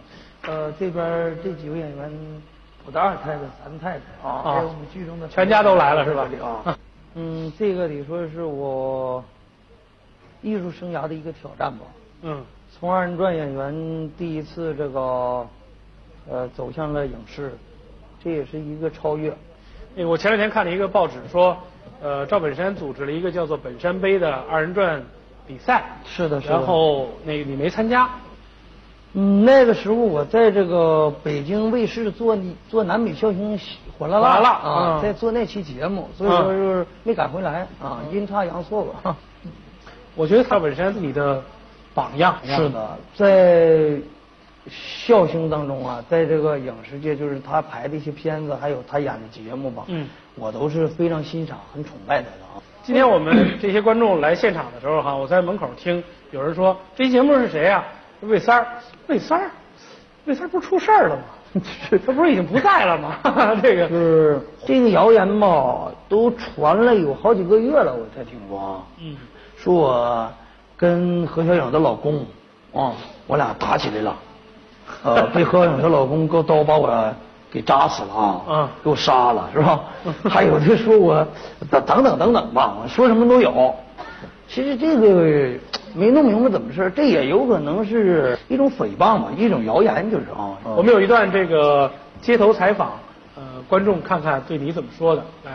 [0.46, 2.12] 呃，这边这几位演员，
[2.86, 4.28] 我的二太太、三太太。
[4.28, 4.42] 啊。
[4.44, 6.28] 还有我们剧中的全家都来了是吧？
[6.66, 6.78] 啊，
[7.16, 9.24] 嗯，这个得说是我
[10.42, 11.86] 艺术生涯的一个挑战吧。
[12.24, 12.44] 嗯，
[12.80, 15.46] 从二人转演员第一次这个
[16.30, 17.52] 呃走向了影视，
[18.24, 19.36] 这也是一个超越。
[19.96, 21.58] 那个我前两天看了一个报纸说，
[22.02, 25.04] 呃，赵本山组织了一个叫做本山杯的二人转
[25.46, 26.54] 比赛，是的，是的。
[26.54, 28.10] 然后那个你没参加，
[29.12, 32.38] 嗯，那个时候我在这个北京卫视做
[32.70, 33.60] 做南北笑星
[33.98, 39.18] 火辣辣啊，嗯在做那期节目，所以说就是没赶回来啊，阴差阳错吧。
[40.15, 41.44] 我觉得赵本山是你的
[42.00, 42.36] 榜样。
[42.44, 44.02] 是的，在
[44.70, 52.62] 笑星当中啊，在这个影视界，就是他拍的一些片子，还有他演的节目吧，嗯，我都是非常欣赏、很崇拜他的啊。
[52.84, 57.84] 今天我们这些观众来现场的时候哈，我在门口听有人说这节目是谁呀、
[58.22, 58.68] 魏三儿，
[59.08, 59.52] 魏三儿，
[60.26, 61.24] 魏三儿不是出事儿了吗？
[62.06, 63.18] 他不是已经不在了吗？
[63.64, 68.84] 这个是这个谣言嘛，都传了有好几个月了，我才听说啊。
[69.00, 69.18] 嗯，
[69.58, 70.32] 说我
[70.80, 72.26] 跟何小颖的老公
[72.74, 72.94] 啊，
[73.28, 74.15] 我俩打起来了，
[75.04, 77.13] 呃， 被何小颖的老公用刀把我
[77.52, 79.82] 给扎死了啊，嗯给我杀了是吧？
[80.30, 81.28] 还有的说我
[81.70, 83.76] 等等等等等吧，说什么都有。
[84.48, 85.60] 其实这个
[85.94, 90.56] 没弄明白怎么事儿这也有可能是一种诽谤吧，一种谣言就是啊。
[90.63, 92.94] 我们有一段这个街头采访，
[93.36, 95.52] 呃，观众看看对你怎么说的，来。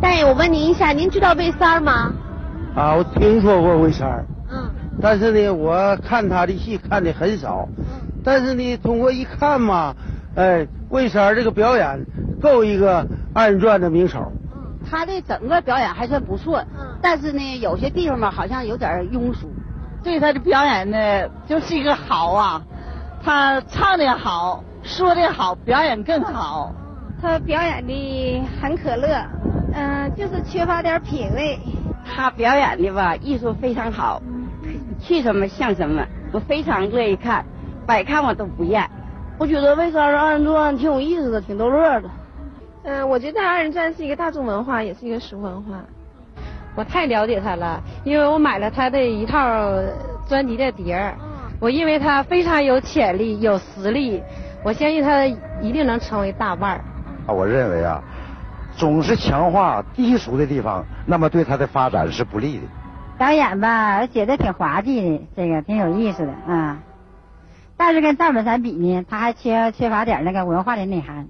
[0.00, 2.12] 大爷，我问您一下，您知道魏三儿吗？
[2.76, 7.66] 啊，我听说过魏三儿，嗯，但是呢，我看他的戏看的很少，
[8.22, 9.94] 但是呢，通过一看嘛，
[10.36, 12.04] 哎，魏三儿这个表演
[12.38, 14.30] 够一个二人转的名手。
[14.54, 19.50] 嗯他的整个表演还算不错，嗯但是呢，有些地方吧好像有点庸俗。
[20.04, 22.62] 对他的表演呢，就是一个好啊，
[23.24, 26.72] 他唱的好，说的好，表演更好。
[27.20, 29.08] 他表演的很可乐，
[29.72, 31.58] 嗯、就是缺乏点品味。
[32.06, 34.22] 他表演的吧，艺术非常好，
[35.00, 37.44] 去什么像什么，我非常乐意看，
[37.86, 38.88] 百看我都不厌。
[39.38, 42.08] 我觉得魏三儿二人转挺有意思的，挺逗乐的。
[42.84, 45.80] 嗯、我觉得二人转是一个大众文化，也是一个俗文化。
[46.74, 49.72] 我太了解他了，因为我买了他的一套
[50.28, 51.14] 专辑的碟儿。
[51.58, 54.22] 我认为他非常有潜力、有实力，
[54.62, 56.84] 我相信他一定能成为大腕儿。
[57.26, 58.02] 啊，我认为啊，
[58.76, 62.62] 总是强化低俗的地方，那么对他的发展是不利的。
[63.18, 66.78] 导演吧，写的挺滑稽的，这个挺有意思的啊。
[67.76, 71.26] 但是跟赵本山比呢，他还缺缺乏点那个文化的内涵。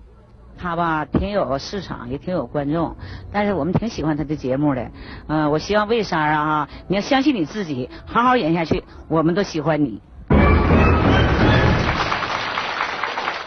[0.59, 2.97] 他吧挺有市场，也挺有观众，
[3.30, 4.90] 但是我们挺喜欢他的节目的。
[5.28, 10.01] 嗯、我希望魏三啊，你要相信你自己，好好演下去，我们都喜欢你。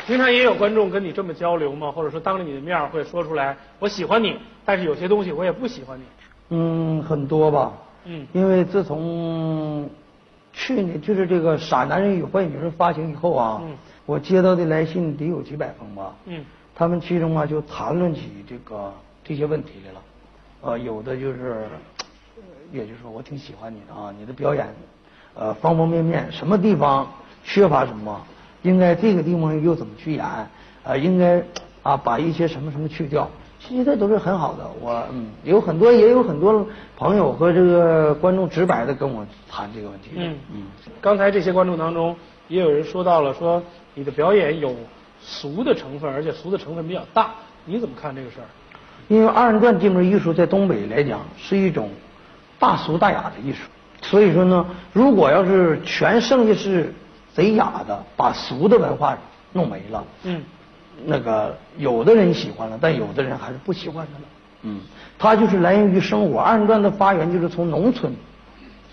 [0.10, 1.92] 平常也有观众跟你这么交流吗？
[1.92, 4.36] 或者说当着你的面儿会说出来，我喜欢你，
[4.66, 6.04] 但是有些东西我也不喜欢你。
[6.50, 7.74] 嗯，很多吧。
[8.06, 9.88] 嗯，因为自从
[10.52, 16.16] 去年就是这个《傻男人与坏女人》发行以后啊，嗯我接到的来信得有几百封吧。
[16.26, 16.44] 嗯，
[16.74, 18.92] 他们其中啊就谈论起这个
[19.24, 20.02] 这些问题来了。
[20.62, 21.68] 呃，有的就是，
[22.36, 22.42] 呃
[22.74, 24.68] 也就是说我挺喜欢你的啊，你的表演，
[25.36, 27.08] 呃，方方面面，什么地方
[27.44, 28.20] 缺乏什么，
[28.62, 30.26] 应该这个地方又怎么去演，
[30.84, 31.44] 呃，应该
[31.84, 33.30] 啊把一些什么什么去掉。
[33.60, 36.66] 其实这都是很好的，我嗯有很多也有很多
[36.98, 40.12] 朋友和这个观众直白的跟我谈这个问题。
[40.16, 40.62] 嗯嗯，
[41.02, 42.16] 刚才这些观众当中，
[42.48, 43.62] 也有人说到了说
[43.96, 44.74] 你的表演有
[45.22, 47.32] 俗的成分，而且俗的成分比较大，
[47.66, 48.48] 你怎么看这个事儿？
[49.10, 51.90] 因为二人转这门艺术在东北来讲是一种
[52.60, 53.68] 大俗大雅的艺术，
[54.02, 56.94] 所以说呢，如果要是全剩下是
[57.34, 59.18] 贼雅的，把俗的文化
[59.54, 60.42] 弄没了，嗯，
[61.06, 64.26] 那个有的人喜欢了，但有的人还是不喜欢它了。
[64.64, 64.82] 嗯，
[65.18, 68.14] 它就是来源于生活，二人转的发源就是从农村，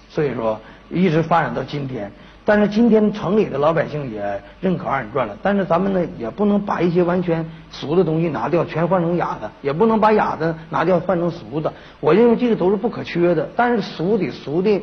[0.08, 0.60] 所以说
[0.90, 2.10] 一直发展到今天。
[2.48, 11.72] 但是今天城里的老百姓也认可二人转了，但是咱们呢也不能把一些完全俗的东西拿掉，全换成雅的，也不能把雅的拿掉换成俗的。
[11.98, 14.80] 我认为这个都是不可缺的，但是俗得俗的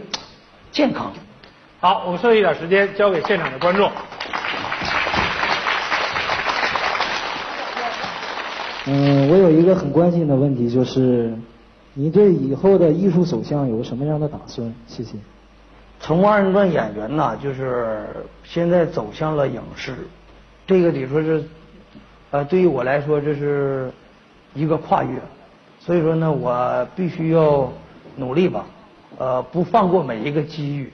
[0.73, 1.13] 健康。
[1.83, 3.91] 好，我们剩一点时间交给现场的观众。
[8.85, 11.33] 嗯，我有一个很关心的问题，就是
[11.93, 14.73] 你对以后的艺术走向有什么样的打算？
[14.87, 15.17] 谢谢。
[15.99, 18.07] 从二人转演员呢，就是
[18.45, 19.93] 现在走向了影视，
[20.65, 21.43] 这个得说是，
[22.31, 23.91] 呃，对于我来说这是
[24.53, 25.19] 一个跨越，
[25.81, 27.69] 所以说呢，我必须要
[28.15, 28.65] 努力吧，
[29.17, 30.89] 呃，不放过每一个机遇，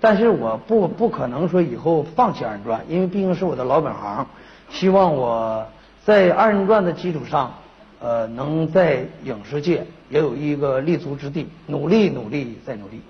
[0.00, 4.26] 但是我不不可能说以后放弃二人转，因为毕竟是我的老本行，
[4.70, 5.66] 希望我
[6.04, 7.52] 在二人转的基础上，
[8.00, 13.02] 呃，能在影视界也有一个立足之地，努力努力再努力。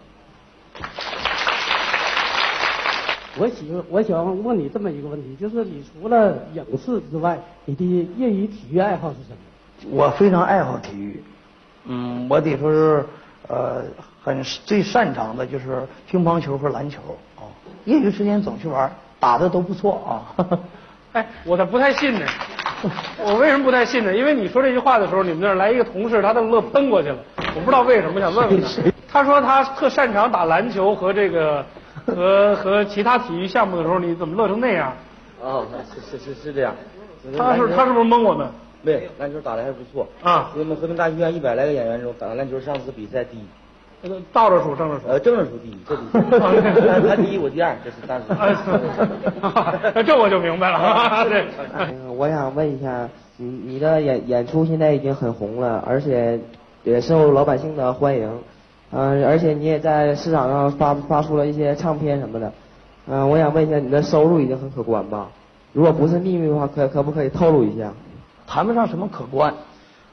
[3.38, 7.84] 我喜我想问你这么一个问题，就是你除了影视之外，你的
[8.16, 9.97] 业余体育爱好是什么？
[9.97, 11.22] 我非常爱好体育，
[11.84, 13.07] 嗯，我得说是
[13.49, 13.82] 呃
[14.22, 17.01] 很最擅长的就是乒乓球和篮球
[17.36, 17.47] 啊，
[17.84, 20.59] 业余时间总去玩，打的都不错啊。
[21.12, 22.26] 哎，我才不太信呢。
[23.18, 24.14] 我为什么不太信呢？
[24.16, 27.18] 因为你说这句话的时候，你们那儿来一个同事，他都乐喷过去了。
[27.55, 28.68] 我不知道为什么，想问问他。
[29.12, 31.64] 他说他特擅长打篮球和这个。
[32.07, 34.93] 和和其他体育项目的时候，你怎么乐成那样？
[35.41, 36.74] 哦，是是是是这样。
[37.36, 38.49] 他是他是不是蒙我们？
[38.85, 40.07] 对，篮球打的还不错。
[40.22, 40.51] 啊。
[40.59, 43.41] 我们和平大剧院一百来个演员中，打篮球上次比赛第一。
[44.03, 45.09] 那个倒着数，正着数。
[45.09, 46.09] 呃，正着数第一，这第一。
[47.07, 48.24] 他第一，我第二，这是当时。
[50.07, 51.24] 这我就明白了。
[51.28, 51.45] 对。
[52.16, 56.41] 我想问一下，你你的演演出现在已经很红了，而且
[56.83, 58.31] 也受老百姓的欢迎。
[58.93, 62.53] 嗯，而且你也在市场上发发出了一些唱片什么的，
[63.07, 65.28] 嗯，我想问一下，你的收入已经很可观吧？
[65.72, 67.93] 如果不是秘密的话，可可不可以透露一下？
[68.53, 69.55] 谈不上什么可观，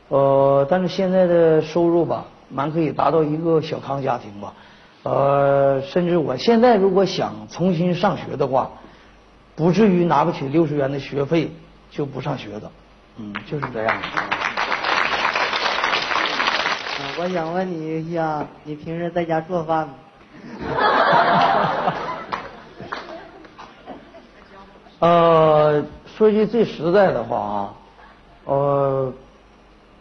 [0.10, 4.54] 呃，但是现在的收入吧，蛮可以达到一个小康家庭吧，
[5.02, 8.70] 呃，甚至我现在如果想重新上学的话，
[9.56, 11.52] 不至于拿不起六十元的学费
[11.90, 12.72] 就不上学的，
[13.18, 13.98] 嗯，就是这样。
[17.20, 19.96] 我想问你一下，你平时在家做饭吗？
[25.00, 25.84] 呃，
[26.16, 27.74] 说句最实在的话啊，
[28.48, 29.14] 呃，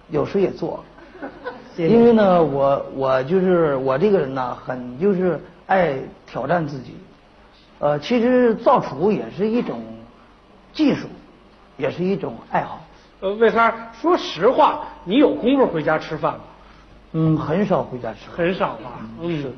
[0.09, 0.85] 有时也做，
[1.77, 5.95] 因为呢，我我就是我这个人呢，很就是爱
[6.27, 6.95] 挑战自己，
[7.81, 9.83] 呃，其实造厨也是一种
[10.73, 11.09] 技术，
[11.77, 12.81] 也是一种爱好。
[13.19, 16.41] 呃，魏三，说实话，你有功夫回家吃饭吗？
[17.13, 19.01] 嗯，很少回家吃，很少吧？
[19.21, 19.53] 嗯，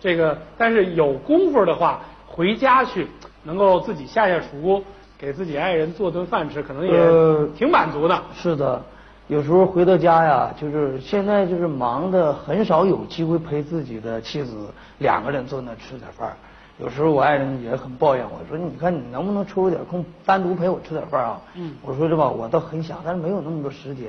[0.00, 3.06] 这个，但是有功夫的话，回家去
[3.44, 4.82] 能够自己下下厨，
[5.24, 8.22] 给自己爱人做顿饭吃，可能也挺满足的。
[8.34, 8.82] 是的，
[9.26, 14.68] 有时候回到家呀，就是现在就是忙的，很少有机会陪自己的妻子
[14.98, 16.30] 两个人坐那吃点饭。
[16.78, 24.08] 有时候我爱人也很抱怨我说：“你看你能不能抽出点空，单独陪我吃点饭啊？”嗯，我说这吧，我倒很想，但是没有那么多时间。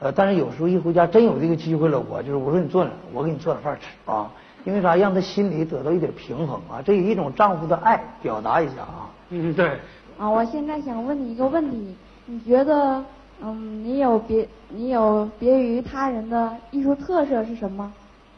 [0.00, 4.30] 呃，但是有时候一回家真有这个机会了，我就是我说你坐那，我给你做点饭吃啊，
[4.64, 4.94] 因为啥？
[4.96, 9.10] 让他心里得到一点平衡啊，这一种丈夫的爱表达一下啊。
[9.30, 9.78] 嗯，对。
[10.18, 11.94] 啊，我现在想问你一个问题，
[12.26, 13.04] 你觉得
[13.40, 17.92] 嗯，你有别你有别于他人的艺术特色是什么？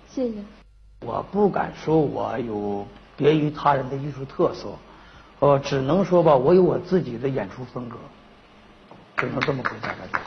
[0.07, 0.35] 谢谢。
[1.07, 4.69] 我不敢说我有别于他人的艺术特色，
[5.39, 7.97] 呃，只能说吧，我有我自己的演出风格，
[9.17, 10.21] 只能这么回答大家。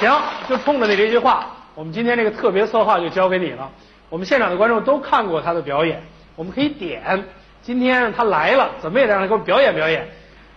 [0.00, 3.70] 行，就冲着你这句话，我们今天这个特别策划就交给你了。
[4.10, 6.02] 我们现场的观众都看过他的表演，
[6.34, 7.24] 我们可以点。
[7.64, 10.06] 今天他来了，怎么也得让他给我们表演表演。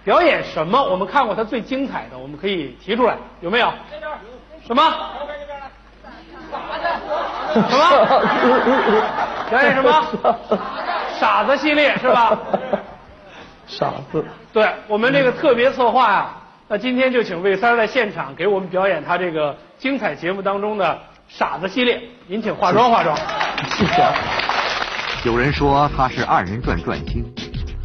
[0.03, 0.77] 表演什么？
[0.83, 3.71] 我们看过他最精彩的，我们可以提出来，有没有？
[4.65, 4.83] 什么？
[7.53, 8.07] 什么？
[9.49, 10.05] 表演什么？
[11.17, 12.37] 傻子系列是吧？
[13.65, 14.25] 傻子。
[14.51, 16.29] 对我们这个特别策划呀。
[16.67, 20.99] 那今天就请魏三在现场给我们表演他这个精彩节目当中的
[21.29, 23.15] 傻子系列，您请化妆化妆。
[23.69, 24.56] 谢谢。
[25.27, 27.21] 有人说他是二人转转星，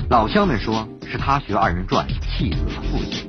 [0.09, 3.29] 老乡们说是他学二人转气死了父亲，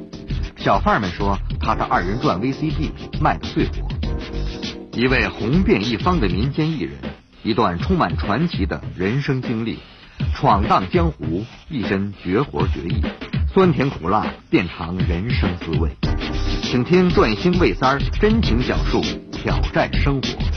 [0.56, 3.88] 小贩们说他的二人转 VCD 卖的最火。
[4.92, 6.94] 一位红遍一方的民间艺人，
[7.42, 9.80] 一段充满传奇的人生经历，
[10.36, 13.02] 闯荡江湖，一身绝活绝艺，
[13.52, 15.90] 酸甜苦辣遍尝人生滋味。
[16.62, 19.02] 请听转星魏三儿真情讲述
[19.32, 20.53] 挑战生活。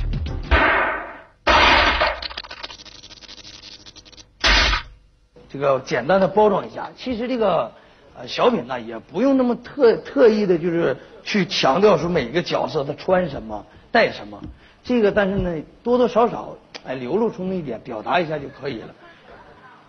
[5.57, 7.73] 这个简单的包装一下，其实这个
[8.19, 10.95] 呃小品呢也不用那么特特意的，就是
[11.25, 14.39] 去强调说每个角色他穿什么带什么，
[14.85, 16.55] 这个但是呢多多少少
[16.87, 18.89] 哎流露出那一点，表达一下就可以了。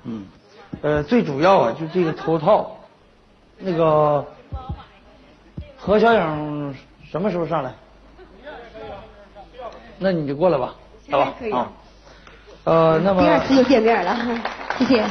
[0.05, 0.26] 嗯，
[0.82, 2.78] 呃最主要啊就这个头套，
[3.57, 4.26] 那个
[5.76, 6.74] 何小影
[7.11, 7.74] 什么时候上来？
[9.99, 10.76] 那你就过来吧，
[11.11, 11.34] 好吧？
[11.51, 11.72] 啊。
[12.63, 14.15] 呃，那么第二次又见面了，
[14.80, 15.03] 谢谢。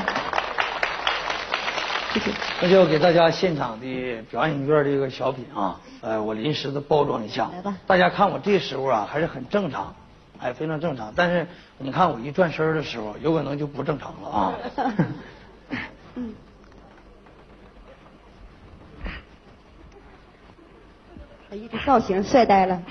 [2.19, 2.37] 谢谢。
[2.63, 7.51] 那就给大家现场的表演一段这个小品啊，呃，我临时的包装一下。
[7.53, 7.77] 来吧。
[7.87, 9.95] 大家看我这时候啊，还是很正常，
[10.39, 11.13] 哎，非常正常。
[11.15, 11.47] 但是
[11.77, 14.55] 你看我一转身的时候，有可能就不正常了啊。
[16.15, 16.35] 嗯。
[21.51, 22.83] 哎呀，这造型帅呆了。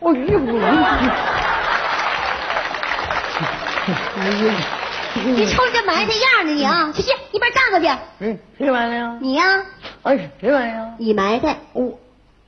[0.00, 1.41] 哎呦！
[5.14, 6.90] 你瞅你这埋汰样呢你啊！
[6.94, 8.00] 去去，一边站着去。
[8.20, 9.18] 嗯，谁埋汰呀？
[9.20, 9.44] 你呀？
[10.02, 10.94] 哎，谁埋汰呀？
[10.98, 11.56] 你埋汰。
[11.72, 11.98] 我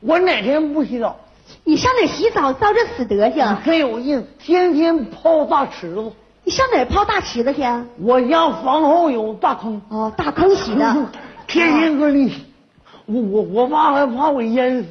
[0.00, 1.16] 我哪天不洗澡？
[1.64, 2.52] 你上哪洗澡？
[2.52, 3.58] 遭这死德行！
[3.64, 6.12] 真有意思，天天泡大池子。
[6.44, 7.62] 你上哪泡大池子去？
[8.00, 9.82] 我家房后有大坑。
[9.88, 11.08] 哦，大坑洗的。
[11.46, 12.44] 天天搁里洗。
[13.06, 14.88] 我我我爸还怕我淹死，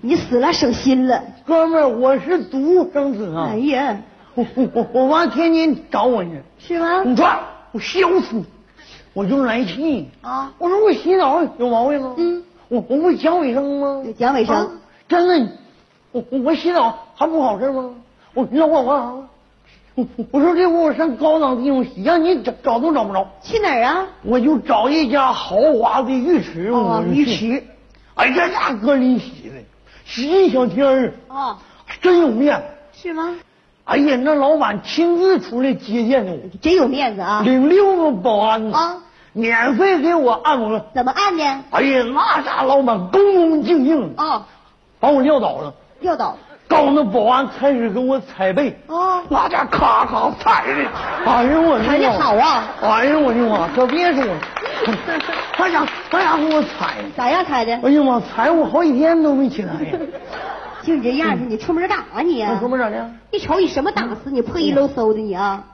[0.00, 1.20] 你死了省心了。
[1.44, 3.48] 哥们儿，我是独生子啊！
[3.50, 3.96] 哎呀，
[4.36, 7.02] 我我我妈天天找我去，是吗？
[7.04, 7.26] 你说
[7.72, 8.44] 我笑死你，
[9.14, 10.52] 我就来气啊！
[10.58, 12.14] 我说我洗澡有毛病吗？
[12.18, 14.02] 嗯，我我不讲卫生吗？
[14.18, 14.78] 讲卫生，
[15.08, 15.52] 真的，
[16.12, 17.94] 我我洗澡还不好事吗？
[18.34, 19.14] 我你让我干啥？
[19.94, 23.26] 我我说这我上高档地方洗，让你找找都找不着。
[23.42, 24.06] 去哪儿啊？
[24.22, 27.64] 我就找一家豪华的浴池，哦、浴池。
[28.16, 29.54] 哎呀呀，搁里洗的，
[30.04, 31.56] 洗一小天儿，哦，
[32.02, 32.64] 真有面子。
[32.92, 33.34] 是吗？
[33.86, 37.40] 哎呀，那老板亲自出来接见我，真有面子啊！
[37.44, 38.96] 领六个保安啊，
[39.32, 40.80] 免费给我按摩。
[40.92, 41.44] 怎么按的？
[41.70, 44.44] 哎呀，那家老板恭恭敬敬啊，
[44.98, 45.72] 把我撂倒了。
[46.00, 46.36] 撂倒。
[46.68, 52.64] 告那保安开始给我踩背，啊，那家咔咔踩的，哎呀我的妈踩的好啊！
[52.82, 54.34] 哎呀我的妈，可别说了，
[55.56, 57.72] 他家他家给我踩，咋样踩的？
[57.84, 59.98] 哎呀妈，踩我好几天都没起来呀！
[60.86, 62.46] 就你这样式，你出门干啥你？
[62.60, 63.10] 出门咋的？
[63.32, 64.30] 你瞅你什么档次？
[64.30, 65.64] 你破衣漏嗖的你啊！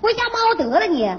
[0.00, 1.10] 回家猫得了你！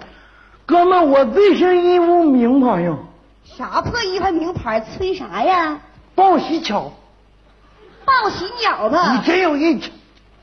[0.67, 2.95] 哥们，我这身衣服名牌呀！
[3.43, 4.79] 啥破衣服名牌？
[4.81, 5.79] 吹啥呀？
[6.13, 6.93] 报喜巧。
[8.05, 9.13] 报喜鸟吧！
[9.13, 9.81] 你真有意，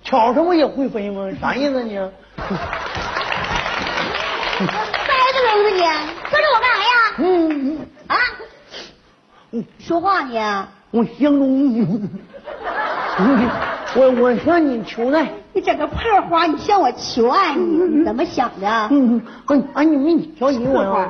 [0.02, 1.30] 巧什么也会飞吗？
[1.40, 1.94] 啥意思你？
[4.58, 7.14] 呆着扔着你，跟着我干啥呀？
[7.18, 8.16] 嗯啊！
[9.78, 10.36] 说话你？
[10.90, 11.86] 我相中你，
[13.96, 15.26] 我我向你求爱。
[15.52, 18.88] 你整个破花，你向我求爱，你你怎么想的？
[18.90, 21.08] 嗯，哎哎，你没瞧起我呀？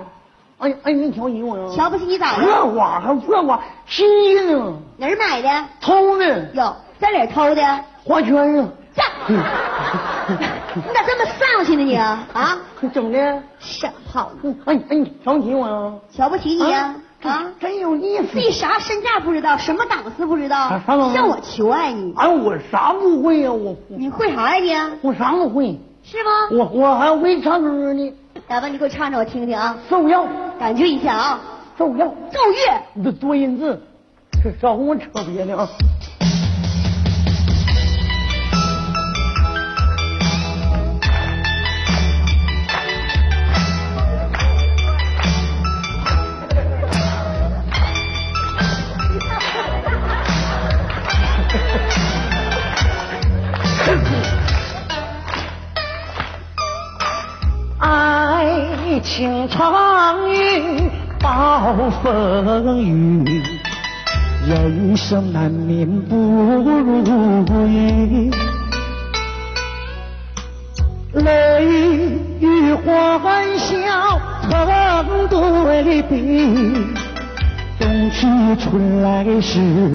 [0.59, 1.76] 哎哎，你没瞧起我呀？
[1.76, 2.45] 瞧不起你咋的？
[2.45, 4.07] 破花还破花，新
[4.37, 4.72] 的呢。
[4.99, 5.64] 哪儿买的？
[5.80, 6.49] 偷的。
[6.55, 7.62] 哟，在哪儿偷的？
[8.05, 8.68] 花圈啊。
[8.95, 12.24] 这，你咋这么丧气呢你啊？
[12.32, 12.57] 啊？
[12.95, 13.43] 整的？
[13.59, 14.30] 傻炮！
[14.66, 15.93] 哎哎，你瞧不起我呀？
[16.16, 16.95] 瞧不起你呀？
[17.22, 18.38] 啊，真有意思！
[18.38, 22.12] 你啥身价不知道，什么档次不知道，向我求爱你。
[22.16, 23.52] 哎，我啥不会呀？
[23.52, 24.98] 我你会啥呀你？
[25.02, 25.78] 我啥都会。
[26.04, 26.30] 是吗？
[26.52, 28.12] 我我还会唱歌呢。
[28.48, 29.76] 来吧，你给我唱唱，我听听啊。
[29.88, 30.26] 奏药，
[30.58, 31.40] 感觉一下啊。
[31.76, 32.82] 奏药，奏乐。
[32.94, 33.82] 你这多音字，
[34.60, 35.68] 少跟我扯别的啊。
[59.16, 60.90] 爱情长于
[61.22, 63.42] 暴风雨，
[64.46, 68.30] 人生难免不如意，
[71.14, 71.64] 泪
[72.40, 76.74] 与欢笑成对比，
[77.80, 78.26] 冬去
[78.62, 79.94] 春来时。